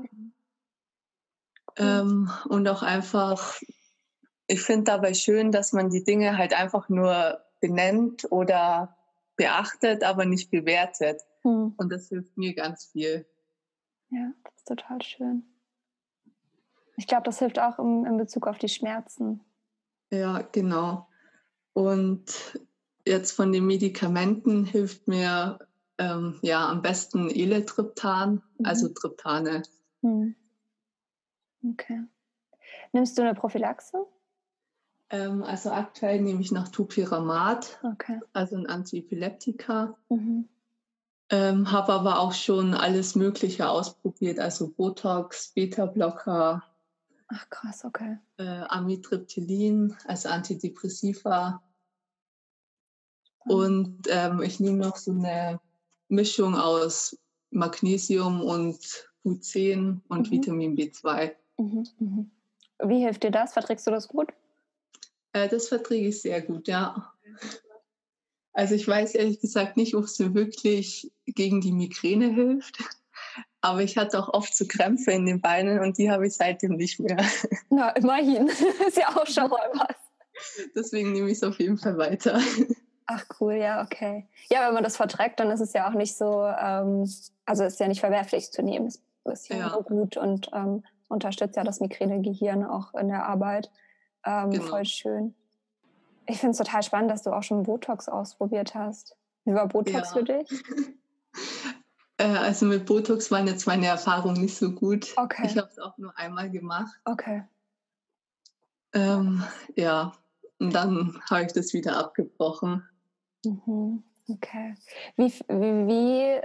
Ähm, 1.78 2.30
und 2.50 2.68
auch 2.68 2.82
einfach, 2.82 3.62
ich 4.48 4.62
finde 4.62 4.86
dabei 4.86 5.14
schön, 5.14 5.52
dass 5.52 5.72
man 5.74 5.90
die 5.90 6.04
Dinge 6.04 6.38
halt 6.38 6.54
einfach 6.54 6.90
nur 6.90 7.40
benennt 7.62 8.28
oder 8.30 8.98
beachtet, 9.38 10.04
aber 10.04 10.26
nicht 10.26 10.52
bewertet. 10.52 11.22
Mhm. 11.44 11.74
Und 11.78 11.92
das 11.92 12.10
hilft 12.10 12.38
mir 12.38 12.54
ganz 12.54 12.86
viel. 12.86 13.26
Ja, 14.10 14.32
das 14.44 14.56
ist 14.56 14.68
total 14.68 15.02
schön. 15.02 15.44
Ich 16.98 17.08
glaube, 17.08 17.24
das 17.24 17.40
hilft 17.40 17.60
auch 17.60 17.80
im, 17.80 18.06
in 18.06 18.18
Bezug 18.18 18.48
auf 18.48 18.58
die 18.58 18.68
Schmerzen. 18.68 19.42
Ja, 20.12 20.42
genau. 20.52 21.08
Und 21.74 22.60
jetzt 23.06 23.32
von 23.32 23.52
den 23.52 23.66
Medikamenten 23.66 24.66
hilft 24.66 25.08
mir 25.08 25.60
ähm, 25.98 26.40
ja 26.42 26.70
am 26.70 26.82
besten 26.82 27.30
Eletriptan, 27.30 28.42
mhm. 28.58 28.66
also 28.66 28.90
Triptane. 28.90 29.64
Mhm. 30.02 30.36
Okay. 31.64 32.02
Nimmst 32.92 33.18
du 33.18 33.22
eine 33.22 33.36
Prophylaxe? 33.36 34.06
Ähm, 35.10 35.44
also 35.44 35.72
aktuell 35.72 36.22
nehme 36.22 36.42
ich 36.42 36.52
noch 36.52 36.70
Tupiramat, 36.70 37.80
okay. 37.84 38.20
also 38.34 38.56
ein 38.56 38.68
Antiepileptika. 38.68 39.98
Mhm. 40.10 40.48
Ähm, 41.30 41.72
Habe 41.72 41.94
aber 41.94 42.20
auch 42.20 42.34
schon 42.34 42.74
alles 42.74 43.16
Mögliche 43.16 43.70
ausprobiert, 43.70 44.40
also 44.40 44.70
Botox, 44.70 45.54
Beta-Blocker. 45.54 46.64
Ach 47.28 47.50
krass, 47.50 47.86
okay. 47.86 48.18
Äh, 48.38 48.64
Amitriptylin, 48.68 49.96
also 50.06 50.28
Antidepressiva. 50.28 51.62
Mhm. 53.46 53.52
Und 53.52 53.98
ähm, 54.10 54.42
ich 54.42 54.60
nehme 54.60 54.78
noch 54.78 54.98
so 54.98 55.12
eine 55.12 55.60
Mischung 56.08 56.56
aus 56.56 57.18
Magnesium 57.52 58.42
und 58.42 58.80
Q10 59.26 60.00
und 60.08 60.28
mhm. 60.28 60.32
Vitamin 60.32 60.76
B2. 60.76 61.32
Mhm, 61.58 61.88
mhm. 62.00 62.32
Wie 62.84 63.00
hilft 63.00 63.24
dir 63.24 63.32
das? 63.32 63.54
Verträgst 63.54 63.86
du 63.88 63.92
das 63.92 64.08
gut? 64.08 64.30
Äh, 65.34 65.48
das 65.48 65.68
verträge 65.68 66.08
ich 66.08 66.22
sehr 66.22 66.42
gut, 66.42 66.68
ja. 66.68 67.14
Also 68.54 68.76
ich 68.76 68.88
weiß 68.88 69.16
ehrlich 69.16 69.40
gesagt 69.40 69.78
nicht, 69.78 69.96
ob 69.96 70.06
es 70.06 70.20
mir 70.20 70.34
wirklich 70.34 71.12
gegen 71.26 71.62
die 71.62 71.72
Migräne 71.72 72.34
hilft. 72.34 72.78
Aber 73.62 73.84
ich 73.84 73.96
hatte 73.98 74.20
auch 74.20 74.34
oft 74.34 74.56
so 74.56 74.66
Krämpfe 74.68 75.12
in 75.12 75.26
den 75.26 75.40
Beinen 75.40 75.80
und 75.80 75.98
die 75.98 76.10
habe 76.10 76.28
ich 76.28 76.34
seitdem 76.34 76.76
nicht 76.76 77.00
mehr. 77.00 77.24
Na, 77.70 77.90
immerhin. 77.92 78.48
ist 78.88 78.98
ja 78.98 79.16
auch 79.16 79.28
schon 79.28 79.50
mal 79.50 79.70
was. 79.74 79.96
Deswegen 80.76 81.12
nehme 81.14 81.30
ich 81.30 81.38
es 81.38 81.44
auf 81.44 81.60
jeden 81.60 81.78
Fall 81.78 81.98
weiter. 81.98 82.42
Ach 83.14 83.26
cool, 83.40 83.56
ja, 83.56 83.84
okay. 83.84 84.26
Ja, 84.50 84.66
wenn 84.66 84.74
man 84.74 84.84
das 84.84 84.96
verträgt, 84.96 85.40
dann 85.40 85.52
ist 85.52 85.60
es 85.60 85.74
ja 85.74 85.90
auch 85.90 85.94
nicht 85.94 86.16
so, 86.16 86.46
ähm, 86.46 87.10
also 87.46 87.66
ist 87.66 87.80
ja 87.80 87.88
nicht 87.90 88.00
verwerflich 88.00 88.52
zu 88.52 88.64
nehmen. 88.64 88.88
Es 88.88 89.02
ist 89.26 89.50
ja, 89.50 89.58
ja. 89.58 89.80
gut 89.80 90.16
und 90.16 90.50
ähm, 90.54 90.84
unterstützt 91.10 91.58
ja 91.58 91.66
das 91.66 91.82
Migränegehirn 91.82 92.64
auch 92.66 92.94
in 92.94 93.10
der 93.10 93.26
Arbeit. 93.26 93.70
Ähm, 94.26 94.52
genau. 94.52 94.64
Voll 94.64 94.86
schön. 94.86 95.36
Ich 96.26 96.40
finde 96.40 96.52
es 96.52 96.58
total 96.58 96.84
spannend, 96.84 97.12
dass 97.12 97.24
du 97.24 97.32
auch 97.32 97.44
schon 97.44 97.64
Botox 97.64 98.08
ausprobiert 98.08 98.76
hast. 98.76 99.18
Wie 99.44 99.54
war 99.54 99.68
Botox 99.68 99.94
ja. 99.94 100.06
für 100.06 100.24
dich? 100.24 100.50
Äh, 102.18 102.38
also 102.38 102.68
mit 102.68 102.86
Botox 102.86 103.32
waren 103.32 103.48
jetzt 103.48 103.66
meine 103.66 103.88
Erfahrungen 103.88 104.42
nicht 104.42 104.56
so 104.56 104.74
gut. 104.74 105.12
Okay. 105.16 105.44
Ich 105.46 105.58
habe 105.58 105.70
es 105.72 105.80
auch 105.80 105.98
nur 105.98 106.16
einmal 106.20 106.52
gemacht. 106.52 106.94
Okay. 107.06 107.44
Ähm, 108.94 109.44
ja, 109.76 110.12
und 110.60 110.76
dann 110.76 111.20
habe 111.28 111.46
ich 111.46 111.54
das 111.54 111.74
wieder 111.74 111.98
abgebrochen. 111.98 112.88
Mhm. 113.44 114.04
Okay. 114.30 114.76
Wie, 115.18 115.32
wie 115.50 116.42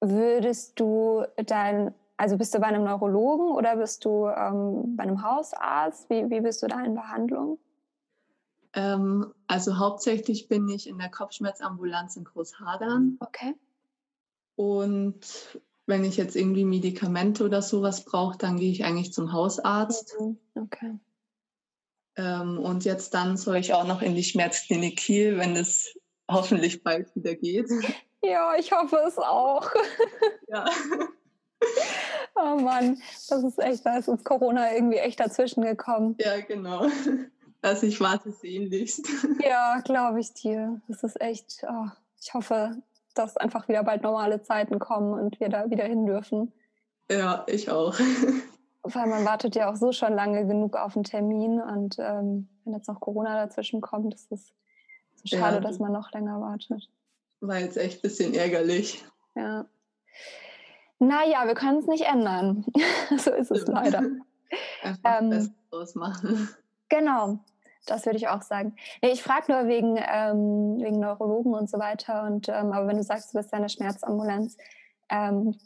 würdest 0.00 0.80
du 0.80 1.24
dein, 1.46 1.94
also 2.16 2.36
bist 2.36 2.54
du 2.54 2.58
bei 2.58 2.66
einem 2.66 2.84
Neurologen 2.84 3.52
oder 3.52 3.76
bist 3.76 4.04
du 4.04 4.26
ähm, 4.28 4.96
bei 4.96 5.04
einem 5.04 5.22
Hausarzt? 5.22 6.08
Wie, 6.10 6.28
wie 6.30 6.40
bist 6.40 6.62
du 6.62 6.66
da 6.66 6.82
in 6.82 6.94
Behandlung? 6.94 7.58
Ähm, 8.72 9.34
also 9.46 9.78
hauptsächlich 9.78 10.48
bin 10.48 10.68
ich 10.68 10.88
in 10.88 10.98
der 10.98 11.10
Kopfschmerzambulanz 11.10 12.16
in 12.16 12.24
Großhadern. 12.24 13.16
Okay. 13.20 13.54
Und 14.56 15.60
wenn 15.86 16.04
ich 16.04 16.16
jetzt 16.16 16.36
irgendwie 16.36 16.64
Medikamente 16.64 17.44
oder 17.44 17.62
sowas 17.62 18.04
brauche, 18.04 18.38
dann 18.38 18.58
gehe 18.58 18.70
ich 18.70 18.84
eigentlich 18.84 19.12
zum 19.12 19.32
Hausarzt. 19.32 20.16
Mhm. 20.20 20.38
Okay. 20.54 20.98
Ähm, 22.20 22.58
und 22.58 22.84
jetzt 22.84 23.14
dann 23.14 23.36
soll 23.36 23.56
ich 23.56 23.72
auch 23.72 23.86
noch 23.86 24.02
in 24.02 24.14
die 24.14 24.24
Schmerzklinik 24.24 24.98
Kiel, 24.98 25.38
wenn 25.38 25.56
es 25.56 25.94
hoffentlich 26.30 26.82
bald 26.82 27.14
wieder 27.16 27.34
geht. 27.34 27.70
Ja, 28.22 28.54
ich 28.58 28.70
hoffe 28.70 28.98
es 29.06 29.16
auch. 29.16 29.70
Ja. 30.48 30.66
oh 32.34 32.56
Mann, 32.56 33.00
das 33.28 33.42
ist 33.42 33.58
echt, 33.58 33.86
da 33.86 33.96
ist 33.96 34.08
uns 34.08 34.24
Corona 34.24 34.74
irgendwie 34.74 34.98
echt 34.98 35.18
dazwischen 35.20 35.62
gekommen. 35.62 36.16
Ja, 36.20 36.38
genau. 36.40 36.86
Also 37.62 37.86
ich 37.86 38.00
warte 38.00 38.30
sehnlichst. 38.30 39.06
Ja, 39.42 39.80
glaube 39.80 40.20
ich 40.20 40.34
dir. 40.34 40.80
Das 40.88 41.02
ist 41.02 41.20
echt, 41.20 41.64
oh, 41.68 41.86
ich 42.20 42.34
hoffe, 42.34 42.76
dass 43.14 43.36
einfach 43.36 43.68
wieder 43.68 43.82
bald 43.82 44.02
normale 44.02 44.42
Zeiten 44.42 44.78
kommen 44.78 45.14
und 45.14 45.40
wir 45.40 45.48
da 45.48 45.70
wieder 45.70 45.84
hin 45.84 46.04
dürfen. 46.04 46.52
Ja, 47.10 47.44
ich 47.48 47.70
auch. 47.70 47.98
Weil 48.82 49.06
man 49.06 49.24
wartet 49.24 49.56
ja 49.56 49.70
auch 49.70 49.76
so 49.76 49.92
schon 49.92 50.14
lange 50.14 50.46
genug 50.46 50.76
auf 50.76 50.96
einen 50.96 51.04
Termin 51.04 51.60
und 51.60 51.98
ähm, 51.98 52.48
wenn 52.64 52.74
jetzt 52.74 52.88
noch 52.88 53.00
Corona 53.00 53.34
dazwischen 53.34 53.80
kommt, 53.80 54.14
ist 54.14 54.32
es 54.32 54.54
so 55.14 55.36
schade, 55.36 55.56
ja, 55.56 55.60
dass 55.60 55.78
man 55.78 55.92
noch 55.92 56.10
länger 56.12 56.40
wartet. 56.40 56.88
War 57.40 57.58
jetzt 57.58 57.76
echt 57.76 57.98
ein 57.98 58.02
bisschen 58.02 58.34
ärgerlich. 58.34 59.04
Ja. 59.34 59.66
Naja, 60.98 61.46
wir 61.46 61.54
können 61.54 61.78
es 61.78 61.86
nicht 61.86 62.04
ändern. 62.04 62.64
so 63.18 63.30
ist 63.32 63.50
es 63.50 63.66
leider. 63.66 64.02
Einfach 64.82 65.20
ähm, 65.20 65.30
Bestes 65.30 65.54
draus 65.70 65.94
machen. 65.94 66.48
Genau, 66.88 67.38
das 67.86 68.04
würde 68.04 68.18
ich 68.18 68.28
auch 68.28 68.42
sagen. 68.42 68.76
Nee, 69.02 69.12
ich 69.12 69.22
frage 69.22 69.52
nur 69.52 69.66
wegen, 69.68 69.96
ähm, 69.96 70.78
wegen 70.80 71.00
Neurologen 71.00 71.54
und 71.54 71.70
so 71.70 71.78
weiter. 71.78 72.24
Und, 72.24 72.48
ähm, 72.48 72.72
aber 72.72 72.86
wenn 72.86 72.96
du 72.96 73.02
sagst, 73.02 73.32
du 73.32 73.38
bist 73.38 73.52
eine 73.54 73.68
Schmerzambulanz, 73.68 74.56
ähm, 75.08 75.58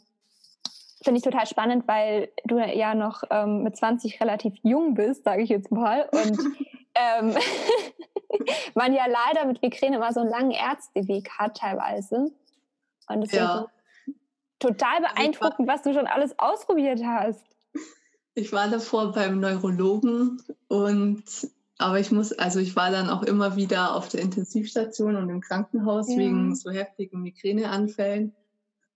finde 1.05 1.19
ich 1.19 1.23
total 1.23 1.47
spannend, 1.47 1.87
weil 1.87 2.29
du 2.43 2.57
ja 2.57 2.93
noch 2.95 3.23
ähm, 3.29 3.63
mit 3.63 3.77
20 3.77 4.19
relativ 4.19 4.53
jung 4.63 4.95
bist, 4.95 5.23
sage 5.23 5.43
ich 5.43 5.49
jetzt 5.49 5.71
mal. 5.71 6.09
Und 6.11 6.39
ähm, 6.95 7.35
man 8.75 8.93
ja 8.93 9.05
leider 9.05 9.47
mit 9.47 9.61
Migräne 9.61 9.97
immer 9.97 10.11
so 10.11 10.19
einen 10.19 10.29
langen 10.29 10.51
Ärzteweg 10.51 11.29
hat 11.37 11.57
teilweise. 11.57 12.31
Und 13.07 13.23
es 13.23 13.31
ja. 13.31 13.61
ist 13.61 14.15
total 14.59 15.05
also 15.05 15.15
beeindruckend, 15.15 15.67
was 15.67 15.83
du 15.83 15.93
schon 15.93 16.07
alles 16.07 16.37
ausprobiert 16.37 17.01
hast. 17.05 17.45
Ich 18.33 18.51
war 18.51 18.67
davor 18.67 19.13
beim 19.13 19.39
Neurologen 19.39 20.41
und 20.67 21.23
aber 21.77 21.99
ich 21.99 22.11
muss, 22.11 22.31
also 22.31 22.59
ich 22.59 22.75
war 22.75 22.89
dann 22.89 23.09
auch 23.09 23.23
immer 23.23 23.57
wieder 23.57 23.95
auf 23.95 24.07
der 24.07 24.21
Intensivstation 24.21 25.15
und 25.17 25.29
im 25.29 25.41
Krankenhaus 25.41 26.09
ja. 26.09 26.17
wegen 26.17 26.55
so 26.55 26.71
heftigen 26.71 27.21
Migräneanfällen. 27.21 28.33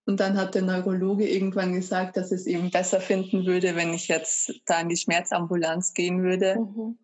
Und 0.10 0.20
dann 0.20 0.38
hat 0.38 0.56
der 0.56 0.64
Neurologe 0.64 1.30
irgendwann 1.30 1.72
gesagt, 1.72 2.18
dass 2.18 2.32
es 2.32 2.48
eben 2.48 2.72
besser 2.72 3.00
finden 3.00 3.46
würde, 3.46 3.76
wenn 3.76 3.94
ich 3.94 4.08
jetzt 4.08 4.60
da 4.66 4.82
in 4.82 4.90
die 4.90 4.98
Schmerzambulanz 4.98 5.94
gehen 5.94 6.24
würde. 6.24 6.60
Mhm. 6.60 6.98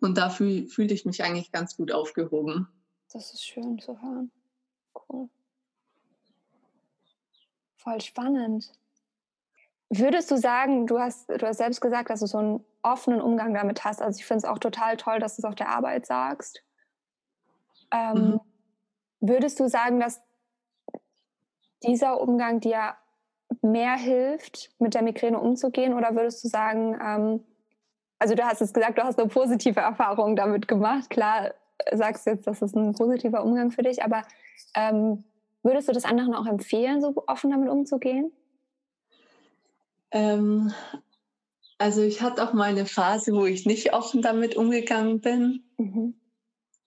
Und 0.00 0.16
da 0.16 0.30
fühl, 0.30 0.68
fühlte 0.68 0.94
ich 0.94 1.04
mich 1.04 1.24
eigentlich 1.24 1.50
ganz 1.50 1.76
gut 1.76 1.90
aufgehoben. 1.90 2.68
Das 3.12 3.34
ist 3.34 3.44
schön 3.44 3.80
zu 3.80 4.00
hören. 4.00 4.30
Cool. 4.94 5.28
Voll 7.74 8.00
spannend. 8.02 8.70
Würdest 9.90 10.30
du 10.30 10.36
sagen, 10.36 10.86
du 10.86 11.00
hast, 11.00 11.28
du 11.28 11.44
hast 11.44 11.58
selbst 11.58 11.80
gesagt, 11.80 12.08
dass 12.08 12.20
du 12.20 12.26
so 12.26 12.38
einen 12.38 12.64
offenen 12.82 13.20
Umgang 13.20 13.52
damit 13.52 13.82
hast. 13.82 14.00
Also 14.00 14.20
ich 14.20 14.26
finde 14.26 14.38
es 14.38 14.44
auch 14.44 14.58
total 14.58 14.96
toll, 14.96 15.18
dass 15.18 15.34
du 15.34 15.40
es 15.40 15.44
auf 15.44 15.56
der 15.56 15.70
Arbeit 15.70 16.06
sagst. 16.06 16.62
Ähm, 17.92 18.14
mhm. 18.14 18.40
Würdest 19.18 19.58
du 19.58 19.68
sagen, 19.68 19.98
dass 19.98 20.20
dieser 21.82 22.20
Umgang 22.20 22.60
dir 22.60 22.94
mehr 23.62 23.96
hilft, 23.96 24.70
mit 24.78 24.94
der 24.94 25.02
Migräne 25.02 25.38
umzugehen? 25.38 25.94
Oder 25.94 26.14
würdest 26.14 26.44
du 26.44 26.48
sagen, 26.48 26.98
ähm, 27.02 27.44
also 28.18 28.34
du 28.34 28.44
hast 28.44 28.60
es 28.60 28.72
gesagt, 28.72 28.98
du 28.98 29.02
hast 29.02 29.18
eine 29.18 29.28
positive 29.28 29.80
Erfahrung 29.80 30.36
damit 30.36 30.68
gemacht. 30.68 31.10
Klar 31.10 31.54
sagst 31.92 32.26
du 32.26 32.30
jetzt, 32.30 32.46
das 32.46 32.62
ist 32.62 32.76
ein 32.76 32.92
positiver 32.92 33.44
Umgang 33.44 33.70
für 33.70 33.82
dich, 33.82 34.02
aber 34.02 34.22
ähm, 34.74 35.24
würdest 35.62 35.88
du 35.88 35.92
das 35.92 36.04
anderen 36.04 36.34
auch 36.34 36.46
empfehlen, 36.46 37.00
so 37.00 37.14
offen 37.26 37.50
damit 37.50 37.68
umzugehen? 37.68 38.32
Ähm, 40.10 40.72
also 41.78 42.02
ich 42.02 42.22
hatte 42.22 42.42
auch 42.42 42.52
mal 42.52 42.70
eine 42.70 42.86
Phase, 42.86 43.32
wo 43.32 43.46
ich 43.46 43.66
nicht 43.66 43.92
offen 43.92 44.22
damit 44.22 44.56
umgegangen 44.56 45.20
bin. 45.20 45.64
Mhm. 45.76 46.14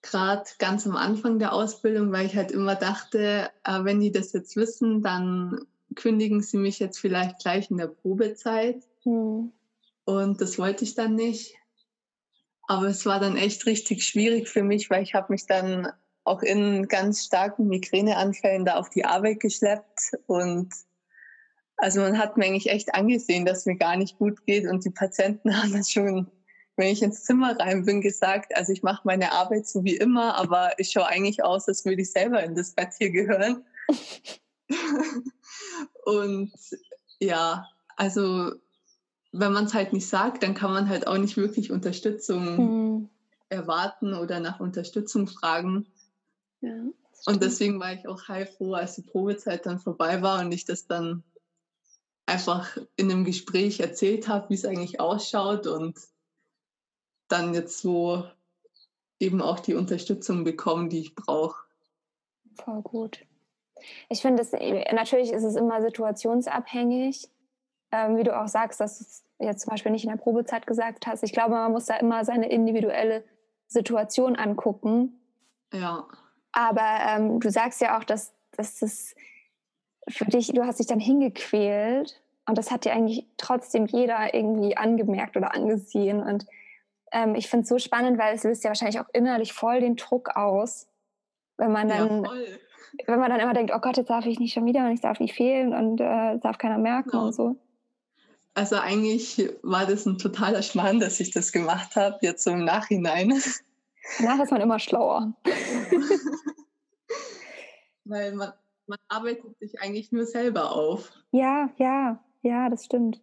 Gerade 0.02 0.44
ganz 0.58 0.86
am 0.86 0.96
Anfang 0.96 1.38
der 1.38 1.52
Ausbildung, 1.52 2.12
weil 2.12 2.26
ich 2.26 2.36
halt 2.36 2.50
immer 2.50 2.74
dachte, 2.74 3.50
äh, 3.64 3.84
wenn 3.84 4.00
die 4.00 4.10
das 4.10 4.32
jetzt 4.32 4.56
wissen, 4.56 5.02
dann 5.02 5.66
kündigen 5.94 6.42
sie 6.42 6.56
mich 6.56 6.78
jetzt 6.78 6.98
vielleicht 6.98 7.38
gleich 7.38 7.70
in 7.70 7.76
der 7.76 7.86
Probezeit. 7.86 8.82
Mhm. 9.04 9.52
Und 10.04 10.40
das 10.40 10.58
wollte 10.58 10.84
ich 10.84 10.94
dann 10.94 11.14
nicht. 11.14 11.54
Aber 12.66 12.86
es 12.86 13.06
war 13.06 13.20
dann 13.20 13.36
echt 13.36 13.66
richtig 13.66 14.04
schwierig 14.04 14.48
für 14.48 14.62
mich, 14.62 14.90
weil 14.90 15.02
ich 15.02 15.14
habe 15.14 15.32
mich 15.32 15.46
dann 15.46 15.92
auch 16.24 16.42
in 16.42 16.88
ganz 16.88 17.24
starken 17.24 17.68
Migräneanfällen 17.68 18.64
da 18.64 18.76
auf 18.76 18.90
die 18.90 19.04
Arbeit 19.04 19.40
geschleppt 19.40 20.12
und 20.26 20.72
also 21.76 22.00
man 22.00 22.16
hat 22.16 22.36
mir 22.36 22.44
eigentlich 22.44 22.70
echt 22.70 22.94
angesehen, 22.94 23.44
dass 23.44 23.66
mir 23.66 23.76
gar 23.76 23.96
nicht 23.96 24.16
gut 24.16 24.46
geht 24.46 24.68
und 24.68 24.84
die 24.84 24.90
Patienten 24.90 25.56
haben 25.62 25.72
das 25.72 25.90
schon, 25.90 26.30
wenn 26.76 26.88
ich 26.88 27.02
ins 27.02 27.24
Zimmer 27.24 27.58
rein 27.58 27.84
bin, 27.84 28.00
gesagt, 28.00 28.56
also 28.56 28.72
ich 28.72 28.82
mache 28.82 29.02
meine 29.04 29.32
Arbeit 29.32 29.66
so 29.66 29.84
wie 29.84 29.96
immer, 29.96 30.36
aber 30.36 30.78
ich 30.78 30.90
schaue 30.90 31.06
eigentlich 31.06 31.44
aus, 31.44 31.68
als 31.68 31.84
würde 31.84 32.02
ich 32.02 32.12
selber 32.12 32.42
in 32.42 32.54
das 32.54 32.72
Bett 32.72 32.90
hier 32.96 33.10
gehören. 33.10 33.64
und 36.04 36.52
ja, 37.20 37.68
also 37.96 38.52
wenn 39.32 39.52
man 39.52 39.66
es 39.66 39.74
halt 39.74 39.92
nicht 39.92 40.08
sagt, 40.08 40.42
dann 40.42 40.54
kann 40.54 40.72
man 40.72 40.88
halt 40.88 41.06
auch 41.06 41.18
nicht 41.18 41.36
wirklich 41.36 41.70
Unterstützung 41.70 42.56
mhm. 42.56 43.08
erwarten 43.48 44.14
oder 44.14 44.40
nach 44.40 44.60
Unterstützung 44.60 45.26
fragen. 45.26 45.86
Ja, 46.60 46.84
und 47.24 47.42
deswegen 47.42 47.78
war 47.78 47.92
ich 47.92 48.08
auch 48.08 48.28
heilfroh, 48.28 48.74
als 48.74 48.96
die 48.96 49.02
Probezeit 49.02 49.66
dann 49.66 49.78
vorbei 49.78 50.22
war 50.22 50.40
und 50.40 50.52
ich 50.52 50.64
das 50.64 50.86
dann 50.86 51.22
einfach 52.26 52.76
in 52.96 53.10
einem 53.10 53.24
Gespräch 53.24 53.80
erzählt 53.80 54.28
habe, 54.28 54.50
wie 54.50 54.54
es 54.54 54.64
eigentlich 54.64 55.00
ausschaut 55.00 55.66
und 55.66 55.96
dann 57.32 57.54
jetzt 57.54 57.78
so 57.78 58.24
eben 59.18 59.40
auch 59.40 59.60
die 59.60 59.74
Unterstützung 59.74 60.44
bekommen, 60.44 60.88
die 60.88 61.00
ich 61.00 61.14
brauche. 61.14 61.64
Voll 62.56 62.82
gut. 62.82 63.24
Ich 64.08 64.20
finde, 64.20 64.44
natürlich 64.94 65.32
ist 65.32 65.44
es 65.44 65.56
immer 65.56 65.82
situationsabhängig, 65.82 67.28
ähm, 67.90 68.16
wie 68.16 68.24
du 68.24 68.38
auch 68.38 68.48
sagst, 68.48 68.80
dass 68.80 68.98
du 68.98 69.04
es 69.04 69.24
jetzt 69.38 69.62
zum 69.62 69.70
Beispiel 69.70 69.92
nicht 69.92 70.04
in 70.04 70.10
der 70.10 70.16
Probezeit 70.16 70.66
gesagt 70.66 71.06
hast. 71.06 71.22
Ich 71.22 71.32
glaube, 71.32 71.54
man 71.54 71.72
muss 71.72 71.86
da 71.86 71.96
immer 71.96 72.24
seine 72.24 72.48
individuelle 72.50 73.24
Situation 73.66 74.36
angucken. 74.36 75.20
Ja. 75.72 76.06
Aber 76.52 76.98
ähm, 77.08 77.40
du 77.40 77.50
sagst 77.50 77.80
ja 77.80 77.98
auch, 77.98 78.04
dass, 78.04 78.32
dass 78.56 78.78
das 78.78 79.14
für 80.08 80.26
dich, 80.26 80.48
du 80.48 80.64
hast 80.64 80.78
dich 80.78 80.86
dann 80.86 81.00
hingequält 81.00 82.20
und 82.46 82.58
das 82.58 82.70
hat 82.70 82.84
dir 82.84 82.92
eigentlich 82.92 83.26
trotzdem 83.36 83.86
jeder 83.86 84.34
irgendwie 84.34 84.76
angemerkt 84.76 85.36
oder 85.36 85.54
angesehen. 85.54 86.22
Und 86.22 86.46
ähm, 87.12 87.34
ich 87.34 87.48
finde 87.48 87.64
es 87.64 87.68
so 87.68 87.78
spannend, 87.78 88.18
weil 88.18 88.34
es 88.34 88.44
löst 88.44 88.64
ja 88.64 88.70
wahrscheinlich 88.70 89.00
auch 89.00 89.08
innerlich 89.12 89.52
voll 89.52 89.80
den 89.80 89.96
Druck 89.96 90.36
aus, 90.36 90.88
wenn 91.56 91.72
man 91.72 91.88
dann, 91.88 92.24
ja, 92.24 92.30
wenn 93.06 93.18
man 93.18 93.30
dann 93.30 93.40
immer 93.40 93.54
denkt, 93.54 93.72
oh 93.74 93.80
Gott, 93.80 93.96
jetzt 93.96 94.10
darf 94.10 94.26
ich 94.26 94.38
nicht 94.38 94.52
schon 94.52 94.66
wieder 94.66 94.86
und 94.86 94.92
ich 94.92 95.00
darf 95.00 95.20
nicht 95.20 95.34
fehlen 95.34 95.74
und 95.74 96.00
äh, 96.00 96.38
darf 96.38 96.58
keiner 96.58 96.78
merken 96.78 97.10
genau. 97.10 97.26
und 97.26 97.34
so. 97.34 97.56
Also 98.54 98.76
eigentlich 98.76 99.50
war 99.62 99.86
das 99.86 100.04
ein 100.04 100.18
totaler 100.18 100.62
Schmarrn, 100.62 101.00
dass 101.00 101.20
ich 101.20 101.30
das 101.30 101.52
gemacht 101.52 101.96
habe, 101.96 102.18
jetzt 102.20 102.44
so 102.44 102.50
im 102.50 102.64
Nachhinein. 102.64 103.32
Danach 104.18 104.42
ist 104.42 104.50
man 104.50 104.60
immer 104.60 104.78
schlauer. 104.78 105.32
Weil 108.04 108.34
man, 108.34 108.52
man 108.86 108.98
arbeitet 109.08 109.58
sich 109.58 109.80
eigentlich 109.80 110.12
nur 110.12 110.26
selber 110.26 110.72
auf. 110.72 111.12
Ja, 111.30 111.70
ja, 111.76 112.22
ja, 112.42 112.68
das 112.68 112.84
stimmt. 112.84 113.22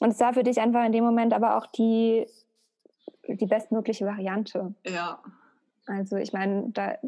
Und 0.00 0.10
es 0.10 0.20
war 0.20 0.34
für 0.34 0.44
dich 0.44 0.60
einfach 0.60 0.84
in 0.84 0.92
dem 0.92 1.02
Moment 1.02 1.32
aber 1.32 1.56
auch 1.56 1.66
die, 1.66 2.26
die 3.28 3.46
bestmögliche 3.46 4.06
Variante. 4.06 4.74
Ja. 4.86 5.22
Also 5.86 6.16
ich 6.16 6.32
meine, 6.32 6.70
da, 6.70 6.98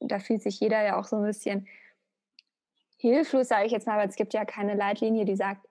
da 0.00 0.18
fühlt 0.18 0.42
sich 0.42 0.60
jeder 0.60 0.82
ja 0.82 0.98
auch 0.98 1.04
so 1.04 1.16
ein 1.16 1.24
bisschen 1.24 1.66
hilflos, 2.96 3.48
sage 3.48 3.66
ich 3.66 3.72
jetzt 3.72 3.86
mal, 3.86 3.98
weil 3.98 4.08
es 4.08 4.16
gibt 4.16 4.34
ja 4.34 4.44
keine 4.44 4.74
Leitlinie, 4.74 5.24
die 5.24 5.36
sagt, 5.36 5.66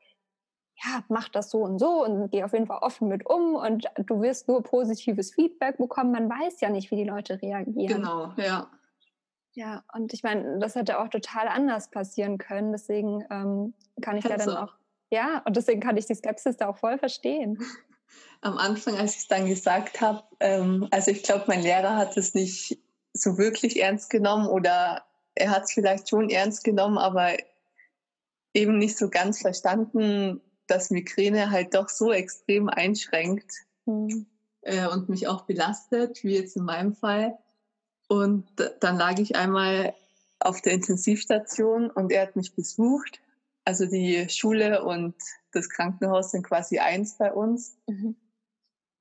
ja, 0.83 1.03
mach 1.09 1.29
das 1.29 1.49
so 1.49 1.59
und 1.59 1.79
so 1.79 2.03
und 2.03 2.29
geh 2.29 2.43
auf 2.43 2.53
jeden 2.53 2.67
Fall 2.67 2.79
offen 2.81 3.07
mit 3.07 3.25
um 3.25 3.55
und 3.55 3.85
du 3.97 4.21
wirst 4.21 4.47
nur 4.47 4.61
positives 4.61 5.33
Feedback 5.33 5.77
bekommen. 5.77 6.11
Man 6.11 6.29
weiß 6.29 6.61
ja 6.61 6.69
nicht, 6.69 6.91
wie 6.91 6.97
die 6.97 7.03
Leute 7.03 7.41
reagieren. 7.41 7.87
Genau, 7.87 8.31
ja. 8.37 8.69
Ja, 9.53 9.83
und 9.95 10.13
ich 10.13 10.21
meine, 10.21 10.59
das 10.59 10.75
hätte 10.75 10.99
auch 10.99 11.07
total 11.07 11.47
anders 11.47 11.89
passieren 11.89 12.37
können. 12.37 12.71
Deswegen 12.71 13.25
ähm, 13.31 13.73
kann 14.01 14.15
ich 14.15 14.23
da 14.23 14.37
dann 14.37 14.55
auch, 14.55 14.75
ja, 15.09 15.41
und 15.45 15.57
deswegen 15.57 15.81
kann 15.81 15.97
ich 15.97 16.05
die 16.05 16.13
Skepsis 16.13 16.57
da 16.57 16.67
auch 16.67 16.77
voll 16.77 16.99
verstehen. 16.99 17.57
Am 18.41 18.57
Anfang, 18.57 18.95
als 18.95 19.13
ich 19.15 19.21
es 19.21 19.27
dann 19.27 19.47
gesagt 19.47 20.01
habe, 20.01 20.23
ähm, 20.39 20.87
also 20.91 21.11
ich 21.11 21.23
glaube, 21.23 21.45
mein 21.47 21.61
Lehrer 21.61 21.95
hat 21.95 22.17
es 22.17 22.33
nicht 22.33 22.77
so 23.13 23.37
wirklich 23.37 23.81
ernst 23.81 24.09
genommen 24.09 24.47
oder 24.47 25.03
er 25.35 25.51
hat 25.51 25.63
es 25.63 25.73
vielleicht 25.73 26.09
schon 26.09 26.29
ernst 26.29 26.63
genommen, 26.63 26.97
aber 26.97 27.33
eben 28.53 28.77
nicht 28.77 28.97
so 28.97 29.09
ganz 29.09 29.41
verstanden, 29.41 30.41
dass 30.67 30.89
Migräne 30.89 31.51
halt 31.51 31.73
doch 31.73 31.89
so 31.89 32.11
extrem 32.11 32.69
einschränkt 32.69 33.51
mhm. 33.85 34.25
äh, 34.61 34.87
und 34.87 35.09
mich 35.09 35.27
auch 35.27 35.43
belastet, 35.43 36.23
wie 36.23 36.35
jetzt 36.35 36.57
in 36.57 36.63
meinem 36.63 36.93
Fall. 36.93 37.37
Und 38.07 38.47
dann 38.79 38.97
lag 38.97 39.19
ich 39.19 39.35
einmal 39.35 39.93
auf 40.39 40.61
der 40.61 40.73
Intensivstation 40.73 41.89
und 41.89 42.11
er 42.11 42.23
hat 42.23 42.35
mich 42.35 42.53
besucht. 42.53 43.19
Also 43.67 43.85
die 43.85 44.29
Schule 44.29 44.81
und 44.81 45.13
das 45.51 45.67
Krankenhaus 45.67 46.31
sind 46.31 46.43
quasi 46.43 46.79
eins 46.79 47.17
bei 47.17 47.33
uns. 47.33 47.77
Mhm. 47.87 48.15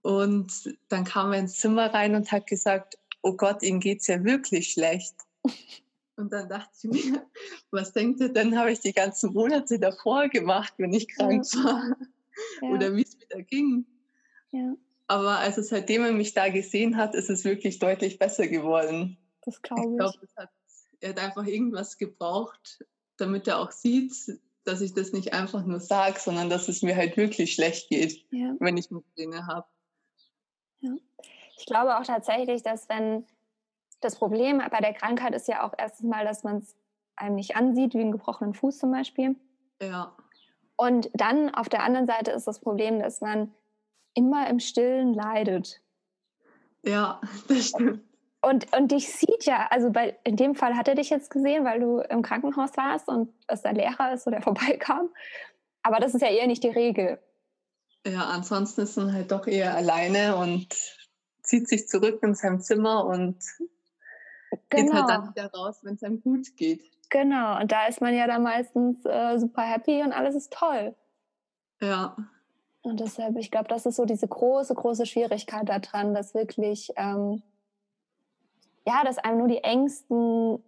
Und 0.03 0.77
dann 0.89 1.05
kam 1.05 1.33
er 1.33 1.39
ins 1.39 1.61
Zimmer 1.61 1.95
rein 1.95 2.17
und 2.17 2.33
hat 2.33 2.49
gesagt, 2.49 2.99
oh 3.23 3.35
Gott, 3.35 3.63
ihm 3.63 3.79
geht's 3.79 4.09
ja 4.09 4.25
wirklich 4.25 4.73
schlecht. 4.73 5.15
Und 6.17 6.33
dann 6.33 6.49
dachte 6.49 6.73
ich 6.83 6.91
mir, 6.91 7.27
was 7.71 7.93
denkt 7.93 8.21
ihr 8.21 8.31
denn, 8.33 8.59
habe 8.59 8.73
ich 8.73 8.81
die 8.81 8.95
ganzen 8.95 9.35
Monate 9.35 9.79
davor 9.79 10.29
gemacht, 10.29 10.73
wenn 10.79 10.95
ich 10.95 11.09
krank 11.09 11.45
ja. 11.53 11.63
war? 11.63 11.97
Ja. 12.63 12.69
Oder 12.71 12.97
wie 12.97 13.03
es 13.03 13.21
wieder 13.21 13.43
ging. 13.43 13.87
Ja. 14.51 14.75
Aber 15.07 15.39
also 15.39 15.63
seitdem 15.63 16.05
er 16.05 16.13
mich 16.13 16.33
da 16.33 16.49
gesehen 16.49 16.97
hat, 16.97 17.15
ist 17.15 17.29
es 17.29 17.45
wirklich 17.45 17.79
deutlich 17.79 18.19
besser 18.19 18.49
geworden. 18.49 19.19
Das 19.43 19.61
glaube 19.61 19.83
ich. 19.83 19.91
Ich 19.91 19.97
glaube, 19.99 20.19
hat, 20.37 20.51
er 21.01 21.11
hat 21.11 21.19
einfach 21.19 21.47
irgendwas 21.47 21.99
gebraucht, 21.99 22.85
damit 23.19 23.47
er 23.47 23.61
auch 23.61 23.71
sieht, 23.71 24.41
dass 24.67 24.81
ich 24.81 24.95
das 24.95 25.13
nicht 25.13 25.33
einfach 25.33 25.65
nur 25.65 25.81
sage, 25.81 26.19
sondern 26.19 26.51
dass 26.51 26.69
es 26.69 26.83
mir 26.83 26.97
halt 26.97 27.17
wirklich 27.17 27.55
schlecht 27.55 27.89
geht, 27.89 28.27
ja. 28.31 28.55
wenn 28.59 28.77
ich 28.77 28.91
Migräne 28.91 29.47
habe. 29.47 29.67
Ja. 30.81 30.91
Ich 31.57 31.67
glaube 31.67 31.97
auch 31.97 32.05
tatsächlich, 32.05 32.63
dass 32.63 32.89
wenn 32.89 33.25
das 34.01 34.17
Problem 34.17 34.61
bei 34.71 34.81
der 34.81 34.93
Krankheit 34.93 35.35
ist 35.35 35.49
ja 35.49 35.67
auch 35.67 35.73
erstens 35.79 36.09
mal, 36.09 36.25
dass 36.25 36.43
man 36.43 36.59
es 36.59 36.77
einem 37.15 37.37
nicht 37.37 37.57
ansieht, 37.57 37.95
wie 37.95 38.01
einen 38.01 38.13
gebrochenen 38.13 38.55
Fuß 38.55 38.79
zum 38.79 38.91
Beispiel. 38.91 39.37
Ja. 39.81 40.15
Und 40.77 41.11
dann 41.15 41.55
auf 41.55 41.69
der 41.69 41.83
anderen 41.83 42.07
Seite 42.07 42.33
ist 42.33 42.47
das 42.47 42.61
Problem, 42.61 42.99
dass 42.99 43.21
man 43.21 43.55
immer 44.15 44.49
im 44.51 44.61
Stillen 44.61 45.15
leidet. 45.15 45.81
Ja, 46.83 47.21
das 47.49 47.69
stimmt. 47.69 48.03
Und, 48.47 48.73
und 48.77 48.93
dich 48.93 49.13
sieht 49.13 49.45
ja, 49.45 49.67
also 49.71 49.91
bei, 49.91 50.17
in 50.23 50.37
dem 50.37 50.55
Fall 50.55 50.77
hat 50.77 50.87
er 50.87 50.95
dich 50.95 51.11
jetzt 51.11 51.31
gesehen, 51.31 51.65
weil 51.65 51.81
du 51.81 51.99
im 51.99 52.23
Krankenhaus 52.23 52.77
warst 52.77 53.09
und 53.09 53.35
es 53.49 53.63
dein 53.63 53.75
Lehrer 53.75 54.13
ist, 54.13 54.25
der 54.27 54.41
vorbeikam. 54.43 55.09
Aber 55.83 55.99
das 55.99 56.15
ist 56.15 56.23
ja 56.23 56.29
eher 56.29 56.47
nicht 56.47 56.63
die 56.63 56.69
Regel. 56.69 57.19
Ja, 58.07 58.27
ansonsten 58.27 58.83
ist 58.83 58.97
man 58.97 59.13
halt 59.13 59.33
doch 59.33 59.49
eher 59.49 59.75
alleine 59.75 60.37
und 60.37 60.69
zieht 61.43 61.69
sich 61.69 61.89
zurück 61.89 62.21
in 62.23 62.37
sein 62.37 62.61
Zimmer 62.61 63.05
und 63.07 63.37
genau. 64.69 64.85
geht 64.85 64.93
halt 64.93 65.09
dann 65.09 65.21
genau. 65.23 65.31
wieder 65.35 65.51
raus, 65.53 65.81
wenn 65.83 65.95
es 65.95 66.05
einem 66.05 66.21
gut 66.21 66.57
geht. 66.57 66.89
Genau, 67.11 67.61
und 67.61 67.73
da 67.73 67.87
ist 67.87 68.01
man 68.01 68.15
ja 68.15 68.29
dann 68.29 68.45
meistens 68.45 69.05
äh, 69.05 69.39
super 69.39 69.63
happy 69.63 70.05
und 70.05 70.13
alles 70.13 70.37
ist 70.37 70.53
toll. 70.53 70.95
Ja. 71.81 72.17
Und 72.83 73.01
deshalb, 73.01 73.37
ich 73.39 73.51
glaube, 73.51 73.67
das 73.67 73.87
ist 73.87 73.97
so 73.97 74.05
diese 74.05 74.29
große, 74.29 74.73
große 74.73 75.05
Schwierigkeit 75.05 75.69
daran, 75.69 76.15
dass 76.15 76.33
wirklich, 76.33 76.93
ähm, 76.95 77.43
ja, 78.87 79.03
dass 79.05 79.19
einem 79.19 79.39
nur 79.39 79.49
die 79.49 79.65
engsten 79.65 80.63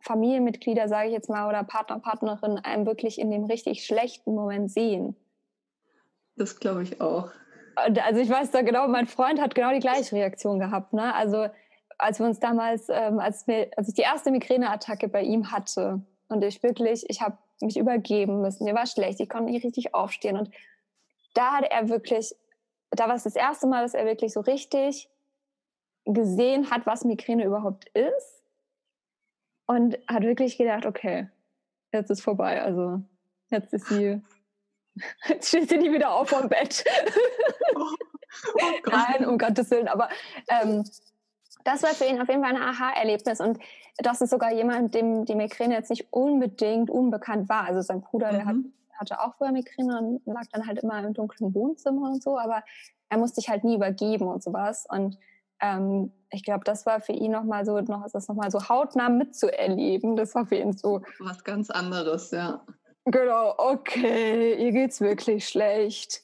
Familienmitglieder, 0.00 0.88
sage 0.88 1.08
ich 1.08 1.14
jetzt 1.14 1.28
mal, 1.28 1.48
oder 1.48 1.62
Partner, 1.64 1.98
Partnerin 2.00 2.58
einem 2.58 2.86
wirklich 2.86 3.18
in 3.18 3.30
dem 3.30 3.44
richtig 3.44 3.84
schlechten 3.86 4.34
Moment 4.34 4.70
sehen. 4.70 5.16
Das 6.36 6.58
glaube 6.58 6.82
ich 6.82 7.00
auch. 7.00 7.30
Also 7.76 8.20
ich 8.20 8.28
weiß 8.28 8.50
da 8.50 8.62
genau, 8.62 8.88
mein 8.88 9.06
Freund 9.06 9.40
hat 9.40 9.54
genau 9.54 9.72
die 9.72 9.80
gleiche 9.80 10.14
Reaktion 10.14 10.58
gehabt. 10.58 10.92
Ne? 10.92 11.14
Also 11.14 11.46
als 11.98 12.18
wir 12.18 12.26
uns 12.26 12.40
damals, 12.40 12.88
ähm, 12.88 13.18
als, 13.18 13.46
wir, 13.46 13.70
als 13.76 13.88
ich 13.88 13.94
die 13.94 14.02
erste 14.02 14.30
Migräneattacke 14.30 15.08
bei 15.08 15.22
ihm 15.22 15.50
hatte 15.50 16.02
und 16.28 16.42
ich 16.42 16.62
wirklich, 16.62 17.08
ich 17.08 17.22
habe 17.22 17.38
mich 17.60 17.78
übergeben 17.78 18.40
müssen, 18.40 18.64
mir 18.64 18.74
war 18.74 18.86
schlecht, 18.86 19.20
ich 19.20 19.28
konnte 19.28 19.52
nicht 19.52 19.64
richtig 19.64 19.94
aufstehen 19.94 20.36
und 20.36 20.50
da 21.34 21.52
hat 21.52 21.64
er 21.70 21.88
wirklich, 21.88 22.34
da 22.90 23.08
war 23.08 23.14
es 23.14 23.22
das 23.22 23.36
erste 23.36 23.66
Mal, 23.66 23.82
dass 23.82 23.94
er 23.94 24.04
wirklich 24.04 24.32
so 24.32 24.40
richtig 24.40 25.08
gesehen 26.04 26.70
hat, 26.70 26.86
was 26.86 27.04
Migräne 27.04 27.44
überhaupt 27.44 27.88
ist 27.90 28.42
und 29.66 29.98
hat 30.08 30.22
wirklich 30.22 30.58
gedacht, 30.58 30.86
okay, 30.86 31.28
jetzt 31.92 32.10
ist 32.10 32.22
vorbei, 32.22 32.62
also 32.62 33.00
jetzt 33.50 33.72
ist 33.72 33.86
sie, 33.86 34.20
jetzt 35.28 35.48
steht 35.48 35.68
sie 35.68 35.78
nie 35.78 35.92
wieder 35.92 36.12
auf 36.12 36.28
vom 36.28 36.48
Bett. 36.48 36.84
Oh, 37.74 37.86
oh 38.54 38.90
Nein, 38.90 39.26
um 39.26 39.36
Gottes 39.36 39.70
Willen, 39.70 39.88
aber 39.88 40.08
ähm, 40.48 40.84
das 41.64 41.82
war 41.82 41.90
für 41.90 42.04
ihn 42.04 42.20
auf 42.20 42.28
jeden 42.28 42.42
Fall 42.42 42.54
ein 42.54 42.62
Aha-Erlebnis. 42.62 43.40
Und 43.40 43.58
das 43.98 44.20
ist 44.20 44.30
sogar 44.30 44.52
jemand, 44.52 44.94
dem 44.94 45.24
die 45.24 45.34
Migräne 45.34 45.74
jetzt 45.74 45.90
nicht 45.90 46.12
unbedingt 46.12 46.90
unbekannt 46.90 47.48
war. 47.48 47.64
Also 47.64 47.82
sein 47.82 48.00
Bruder, 48.00 48.32
mhm. 48.32 48.36
der 48.36 48.44
hat, 48.46 48.56
mhm. 48.56 48.72
hatte 48.94 49.20
auch 49.20 49.34
vorher 49.36 49.52
Migräne 49.52 49.98
und 49.98 50.26
lag 50.26 50.46
dann 50.52 50.66
halt 50.66 50.82
immer 50.82 50.98
im 51.04 51.14
dunklen 51.14 51.54
Wohnzimmer 51.54 52.10
und 52.10 52.22
so, 52.22 52.38
aber 52.38 52.62
er 53.08 53.18
musste 53.18 53.40
sich 53.40 53.48
halt 53.48 53.64
nie 53.64 53.76
übergeben 53.76 54.26
und 54.26 54.42
sowas. 54.42 54.86
Und 54.88 55.18
ähm, 55.62 56.12
ich 56.30 56.44
glaube, 56.44 56.64
das 56.64 56.84
war 56.86 57.00
für 57.00 57.12
ihn 57.12 57.32
nochmal 57.32 57.64
so, 57.64 57.80
noch, 57.80 58.06
das 58.12 58.28
nochmal 58.28 58.50
so 58.50 58.68
hautnah 58.68 59.08
mitzuerleben. 59.08 60.16
Das 60.16 60.34
war 60.34 60.46
für 60.46 60.56
ihn 60.56 60.76
so. 60.76 61.02
Was 61.20 61.44
ganz 61.44 61.70
anderes, 61.70 62.30
ja. 62.30 62.64
Genau, 63.04 63.54
okay, 63.58 64.54
ihr 64.62 64.72
geht's 64.72 65.00
wirklich 65.00 65.48
schlecht. 65.48 66.22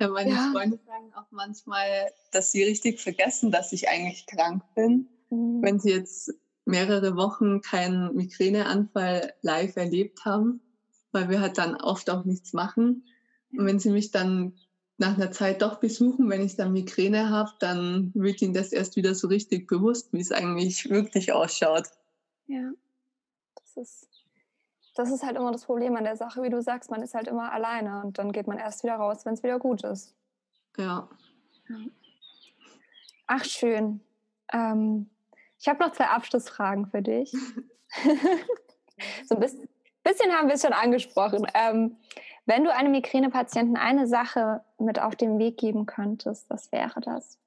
Ja, 0.00 0.08
meine 0.08 0.30
ja. 0.30 0.50
Freunde 0.52 0.78
sagen 0.86 1.12
auch 1.14 1.30
manchmal, 1.30 2.10
dass 2.32 2.52
sie 2.52 2.64
richtig 2.64 3.00
vergessen, 3.00 3.50
dass 3.50 3.72
ich 3.72 3.88
eigentlich 3.88 4.26
krank 4.26 4.62
bin. 4.74 5.08
Mhm. 5.30 5.62
Wenn 5.62 5.78
sie 5.78 5.90
jetzt 5.90 6.32
mehrere 6.64 7.16
Wochen 7.16 7.60
keinen 7.60 8.14
Migräneanfall 8.14 9.34
live 9.42 9.76
erlebt 9.76 10.24
haben, 10.24 10.62
weil 11.12 11.28
wir 11.28 11.40
halt 11.40 11.58
dann 11.58 11.74
oft 11.74 12.08
auch 12.10 12.24
nichts 12.24 12.52
machen. 12.52 13.04
Und 13.52 13.66
wenn 13.66 13.78
sie 13.78 13.90
mich 13.90 14.10
dann 14.10 14.54
nach 15.00 15.16
einer 15.16 15.32
Zeit 15.32 15.62
doch 15.62 15.80
besuchen, 15.80 16.28
wenn 16.28 16.42
ich 16.42 16.56
dann 16.56 16.72
Migräne 16.72 17.30
habe, 17.30 17.50
dann 17.58 18.12
wird 18.14 18.42
ihnen 18.42 18.54
das 18.54 18.72
erst 18.72 18.96
wieder 18.96 19.14
so 19.14 19.28
richtig 19.28 19.66
bewusst, 19.66 20.12
wie 20.12 20.20
es 20.20 20.30
eigentlich 20.30 20.88
wirklich 20.90 21.32
ausschaut. 21.32 21.88
Ja, 22.46 22.72
das 23.54 23.76
ist 23.76 24.10
das 24.94 25.10
ist 25.10 25.22
halt 25.22 25.36
immer 25.36 25.52
das 25.52 25.64
Problem 25.64 25.96
an 25.96 26.04
der 26.04 26.16
Sache, 26.16 26.42
wie 26.42 26.50
du 26.50 26.60
sagst, 26.60 26.90
man 26.90 27.02
ist 27.02 27.14
halt 27.14 27.28
immer 27.28 27.52
alleine 27.52 28.02
und 28.02 28.18
dann 28.18 28.32
geht 28.32 28.46
man 28.46 28.58
erst 28.58 28.82
wieder 28.82 28.96
raus, 28.96 29.24
wenn 29.24 29.34
es 29.34 29.42
wieder 29.42 29.58
gut 29.58 29.82
ist. 29.84 30.14
Ja. 30.76 31.08
Ach, 33.26 33.44
schön. 33.44 34.00
Ähm, 34.52 35.08
ich 35.58 35.68
habe 35.68 35.82
noch 35.82 35.92
zwei 35.92 36.06
Abschlussfragen 36.06 36.86
für 36.86 37.02
dich. 37.02 37.32
so 39.24 39.36
ein 39.36 39.40
bisschen, 39.40 39.68
bisschen, 40.02 40.32
haben 40.32 40.48
wir 40.48 40.56
es 40.56 40.62
schon 40.62 40.72
angesprochen. 40.72 41.46
Ähm, 41.54 41.96
wenn 42.46 42.64
du 42.64 42.74
einem 42.74 42.92
Migränepatienten 42.92 43.76
eine 43.76 44.06
Sache 44.06 44.62
mit 44.78 45.00
auf 45.00 45.16
den 45.16 45.38
Weg 45.38 45.56
geben 45.56 45.86
könntest, 45.86 46.48
was 46.48 46.72
wäre 46.72 47.00
das? 47.00 47.38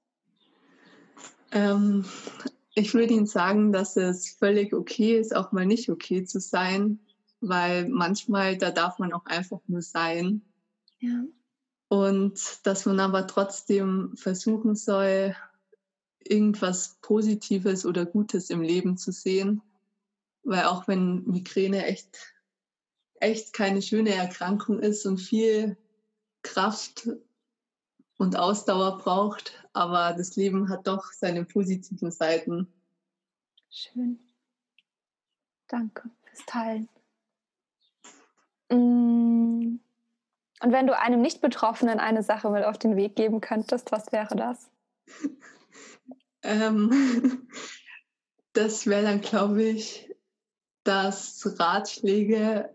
Ähm, 1.51 2.05
ich 2.73 2.93
würde 2.93 3.13
Ihnen 3.13 3.27
sagen, 3.27 3.71
dass 3.71 3.97
es 3.97 4.29
völlig 4.29 4.73
okay 4.73 5.19
ist, 5.19 5.35
auch 5.35 5.51
mal 5.51 5.65
nicht 5.65 5.89
okay 5.89 6.23
zu 6.23 6.39
sein, 6.39 6.99
weil 7.41 7.87
manchmal, 7.89 8.57
da 8.57 8.71
darf 8.71 8.99
man 8.99 9.13
auch 9.13 9.25
einfach 9.25 9.59
nur 9.67 9.81
sein. 9.81 10.41
Ja. 10.99 11.23
Und 11.89 12.65
dass 12.65 12.85
man 12.85 12.99
aber 12.99 13.27
trotzdem 13.27 14.13
versuchen 14.15 14.75
soll, 14.75 15.35
irgendwas 16.23 16.97
Positives 17.01 17.85
oder 17.85 18.05
Gutes 18.05 18.49
im 18.49 18.61
Leben 18.61 18.97
zu 18.97 19.11
sehen. 19.11 19.61
Weil 20.43 20.65
auch 20.65 20.87
wenn 20.87 21.23
Migräne 21.25 21.85
echt, 21.85 22.32
echt 23.23 23.53
keine 23.53 23.81
schöne 23.81 24.13
Erkrankung 24.13 24.79
ist 24.79 25.05
und 25.05 25.17
viel 25.17 25.77
Kraft 26.43 27.09
und 28.17 28.35
Ausdauer 28.37 28.97
braucht, 28.97 29.65
aber 29.73 30.13
das 30.13 30.35
Leben 30.35 30.69
hat 30.69 30.87
doch 30.87 31.11
seine 31.13 31.45
positiven 31.45 32.11
Seiten. 32.11 32.67
Schön. 33.69 34.19
Danke 35.67 36.09
fürs 36.25 36.45
Teilen. 36.45 36.89
Mm. 38.69 39.79
Und 40.61 40.71
wenn 40.71 40.87
du 40.87 40.97
einem 40.97 41.21
Nicht-Betroffenen 41.21 41.99
eine 41.99 42.23
Sache 42.23 42.49
mit 42.49 42.63
auf 42.63 42.77
den 42.77 42.95
Weg 42.95 43.15
geben 43.15 43.41
könntest, 43.41 43.91
was 43.91 44.11
wäre 44.11 44.35
das? 44.35 44.69
ähm, 46.43 47.47
das 48.53 48.87
wäre 48.87 49.03
dann, 49.03 49.21
glaube 49.21 49.63
ich, 49.63 50.09
dass 50.83 51.59
Ratschläge 51.59 52.73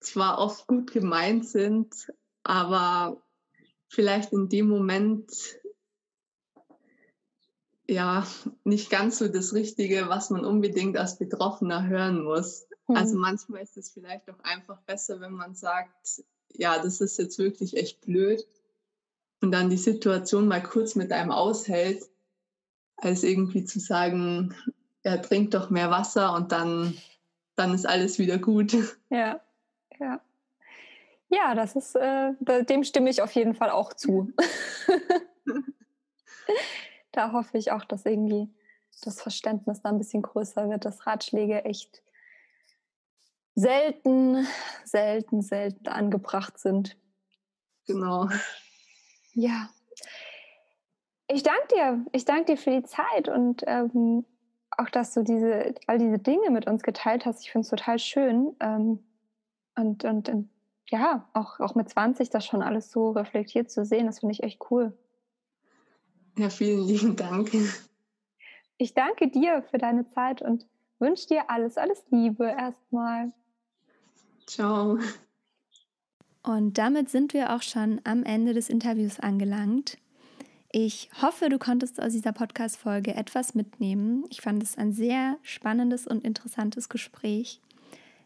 zwar 0.00 0.38
oft 0.38 0.66
gut 0.66 0.92
gemeint 0.92 1.46
sind, 1.46 2.12
aber 2.42 3.22
vielleicht 3.88 4.32
in 4.32 4.48
dem 4.48 4.68
Moment 4.68 5.30
ja 7.86 8.26
nicht 8.64 8.90
ganz 8.90 9.18
so 9.18 9.28
das 9.28 9.52
Richtige, 9.52 10.08
was 10.08 10.30
man 10.30 10.44
unbedingt 10.44 10.96
als 10.96 11.18
Betroffener 11.18 11.86
hören 11.86 12.22
muss. 12.22 12.66
Mhm. 12.88 12.96
Also 12.96 13.16
manchmal 13.16 13.62
ist 13.62 13.76
es 13.76 13.90
vielleicht 13.90 14.30
auch 14.30 14.38
einfach 14.42 14.80
besser, 14.82 15.20
wenn 15.20 15.32
man 15.32 15.54
sagt, 15.54 16.22
ja, 16.52 16.80
das 16.82 17.00
ist 17.00 17.18
jetzt 17.18 17.38
wirklich 17.38 17.76
echt 17.76 18.00
blöd 18.00 18.46
und 19.40 19.52
dann 19.52 19.70
die 19.70 19.76
Situation 19.76 20.48
mal 20.48 20.62
kurz 20.62 20.94
mit 20.94 21.12
einem 21.12 21.30
aushält, 21.30 22.04
als 22.96 23.22
irgendwie 23.22 23.64
zu 23.64 23.80
sagen, 23.80 24.54
er 25.02 25.20
trinkt 25.22 25.54
doch 25.54 25.70
mehr 25.70 25.90
Wasser 25.90 26.34
und 26.34 26.52
dann, 26.52 26.96
dann 27.56 27.74
ist 27.74 27.86
alles 27.86 28.18
wieder 28.18 28.38
gut. 28.38 28.76
Ja, 29.10 29.40
ja. 30.00 30.20
Ja, 31.28 31.54
das 31.54 31.76
ist, 31.76 31.94
äh, 31.94 32.32
dem 32.64 32.82
stimme 32.82 33.08
ich 33.08 33.22
auf 33.22 33.32
jeden 33.32 33.54
Fall 33.54 33.70
auch 33.70 33.92
zu. 33.92 34.32
da 37.12 37.32
hoffe 37.32 37.58
ich 37.58 37.70
auch, 37.72 37.84
dass 37.84 38.04
irgendwie 38.04 38.48
das 39.02 39.20
Verständnis 39.20 39.80
da 39.82 39.90
ein 39.90 39.98
bisschen 39.98 40.22
größer 40.22 40.68
wird, 40.68 40.84
dass 40.84 41.06
Ratschläge 41.06 41.64
echt 41.64 42.02
selten, 43.54 44.46
selten, 44.84 45.42
selten 45.42 45.88
angebracht 45.88 46.58
sind. 46.58 46.96
Genau. 47.86 48.28
Ja. 49.32 49.70
Ich 51.28 51.42
danke 51.42 51.68
dir. 51.72 52.04
Ich 52.12 52.24
danke 52.24 52.52
dir 52.52 52.56
für 52.56 52.70
die 52.70 52.82
Zeit 52.82 53.28
und 53.28 53.62
ähm, 53.66 54.24
auch, 54.70 54.88
dass 54.90 55.14
du 55.14 55.22
diese, 55.22 55.74
all 55.86 55.98
diese 55.98 56.18
Dinge 56.18 56.50
mit 56.50 56.66
uns 56.66 56.82
geteilt 56.82 57.26
hast. 57.26 57.42
Ich 57.42 57.52
finde 57.52 57.64
es 57.64 57.70
total 57.70 57.98
schön. 57.98 58.56
Ähm, 58.60 59.04
und, 59.76 60.04
und, 60.04 60.28
und 60.28 60.48
ja, 60.88 61.28
auch, 61.32 61.60
auch 61.60 61.74
mit 61.74 61.88
20 61.88 62.30
das 62.30 62.44
schon 62.44 62.62
alles 62.62 62.90
so 62.90 63.10
reflektiert 63.10 63.70
zu 63.70 63.84
sehen, 63.84 64.06
das 64.06 64.20
finde 64.20 64.32
ich 64.32 64.42
echt 64.42 64.60
cool. 64.70 64.96
Ja, 66.36 66.50
vielen 66.50 66.86
lieben 66.86 67.16
Dank. 67.16 67.50
Ich 68.78 68.94
danke 68.94 69.28
dir 69.28 69.62
für 69.70 69.78
deine 69.78 70.08
Zeit 70.08 70.42
und 70.42 70.66
wünsche 70.98 71.26
dir 71.28 71.50
alles, 71.50 71.76
alles 71.76 72.02
Liebe 72.10 72.44
erstmal. 72.44 73.32
Ciao. 74.46 74.98
Und 76.42 76.78
damit 76.78 77.10
sind 77.10 77.34
wir 77.34 77.54
auch 77.54 77.62
schon 77.62 78.00
am 78.04 78.24
Ende 78.24 78.54
des 78.54 78.70
Interviews 78.70 79.20
angelangt. 79.20 79.98
Ich 80.72 81.10
hoffe, 81.20 81.48
du 81.48 81.58
konntest 81.58 82.00
aus 82.00 82.12
dieser 82.12 82.32
Podcast-Folge 82.32 83.14
etwas 83.14 83.54
mitnehmen. 83.54 84.24
Ich 84.30 84.40
fand 84.40 84.62
es 84.62 84.78
ein 84.78 84.92
sehr 84.92 85.36
spannendes 85.42 86.06
und 86.06 86.24
interessantes 86.24 86.88
Gespräch. 86.88 87.60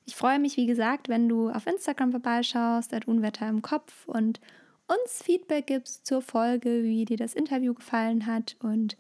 Ich 0.07 0.17
freue 0.17 0.39
mich, 0.39 0.57
wie 0.57 0.67
gesagt, 0.67 1.09
wenn 1.09 1.29
du 1.29 1.49
auf 1.49 1.67
Instagram 1.67 2.11
vorbeischaust, 2.11 2.93
at 2.93 3.09
Unwetter 3.09 3.49
im 3.49 3.63
Kopf 3.63 4.07
und 4.07 4.39
uns 4.87 5.23
Feedback 5.23 5.67
gibst 5.67 6.07
zur 6.07 6.21
Folge, 6.21 6.83
wie 6.83 7.07
dir 7.07 7.17
das 7.17 7.35
Interview 7.35 7.73
gefallen 7.73 8.27
hat 8.27 8.57
und 8.61 8.99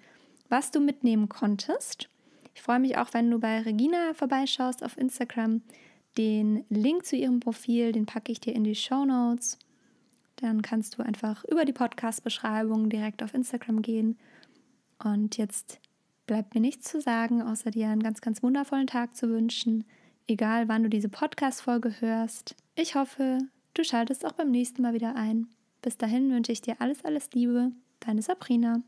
was 0.49 0.71
du 0.71 0.81
mitnehmen 0.81 1.29
konntest. 1.29 2.09
Ich 2.55 2.63
freue 2.63 2.79
mich 2.79 2.97
auch, 2.97 3.13
wenn 3.13 3.31
du 3.31 3.39
bei 3.39 3.61
Regina 3.61 4.15
vorbeischaust 4.15 4.83
auf 4.83 4.97
Instagram. 4.97 5.61
Den 6.17 6.65
Link 6.71 7.05
zu 7.05 7.17
ihrem 7.17 7.41
Profil, 7.41 7.93
den 7.93 8.07
packe 8.07 8.33
ich 8.33 8.41
dir 8.41 8.55
in 8.55 8.65
die 8.65 8.77
Show 8.77 9.05
Notes. 9.05 9.59
Dann 10.37 10.63
kannst 10.63 10.97
du 10.97 11.03
einfach 11.03 11.45
über 11.45 11.65
die 11.65 11.73
Podcast-Beschreibung 11.73 12.89
direkt 12.89 13.23
auf 13.23 13.35
Instagram 13.35 13.83
gehen. 13.83 14.17
Und 15.03 15.37
jetzt 15.37 15.81
bleibt 16.27 16.55
mir 16.55 16.61
nichts 16.61 16.89
zu 16.89 17.01
sagen, 17.01 17.43
außer 17.43 17.73
dir 17.73 17.89
einen 17.89 18.03
ganz, 18.03 18.21
ganz 18.21 18.43
wundervollen 18.43 18.87
Tag 18.87 19.17
zu 19.17 19.29
wünschen 19.29 19.85
egal 20.27 20.69
wann 20.69 20.83
du 20.83 20.89
diese 20.89 21.09
Podcast-Folge 21.09 22.01
hörst. 22.01 22.55
Ich 22.77 22.95
hoffe, 22.95 23.39
du 23.75 23.85
schaltest 23.85 24.25
auch 24.25 24.33
beim 24.33 24.51
nächsten 24.51 24.83
Mal 24.83 24.95
wieder 24.95 25.17
ein. 25.17 25.49
Bis 25.83 25.97
dahin 25.97 26.31
wünsche 26.31 26.53
ich 26.53 26.61
dir 26.61 26.77
alles, 26.81 27.05
alles 27.05 27.31
Liebe. 27.33 27.73
Deine 28.01 28.23
Sabrina. 28.23 28.83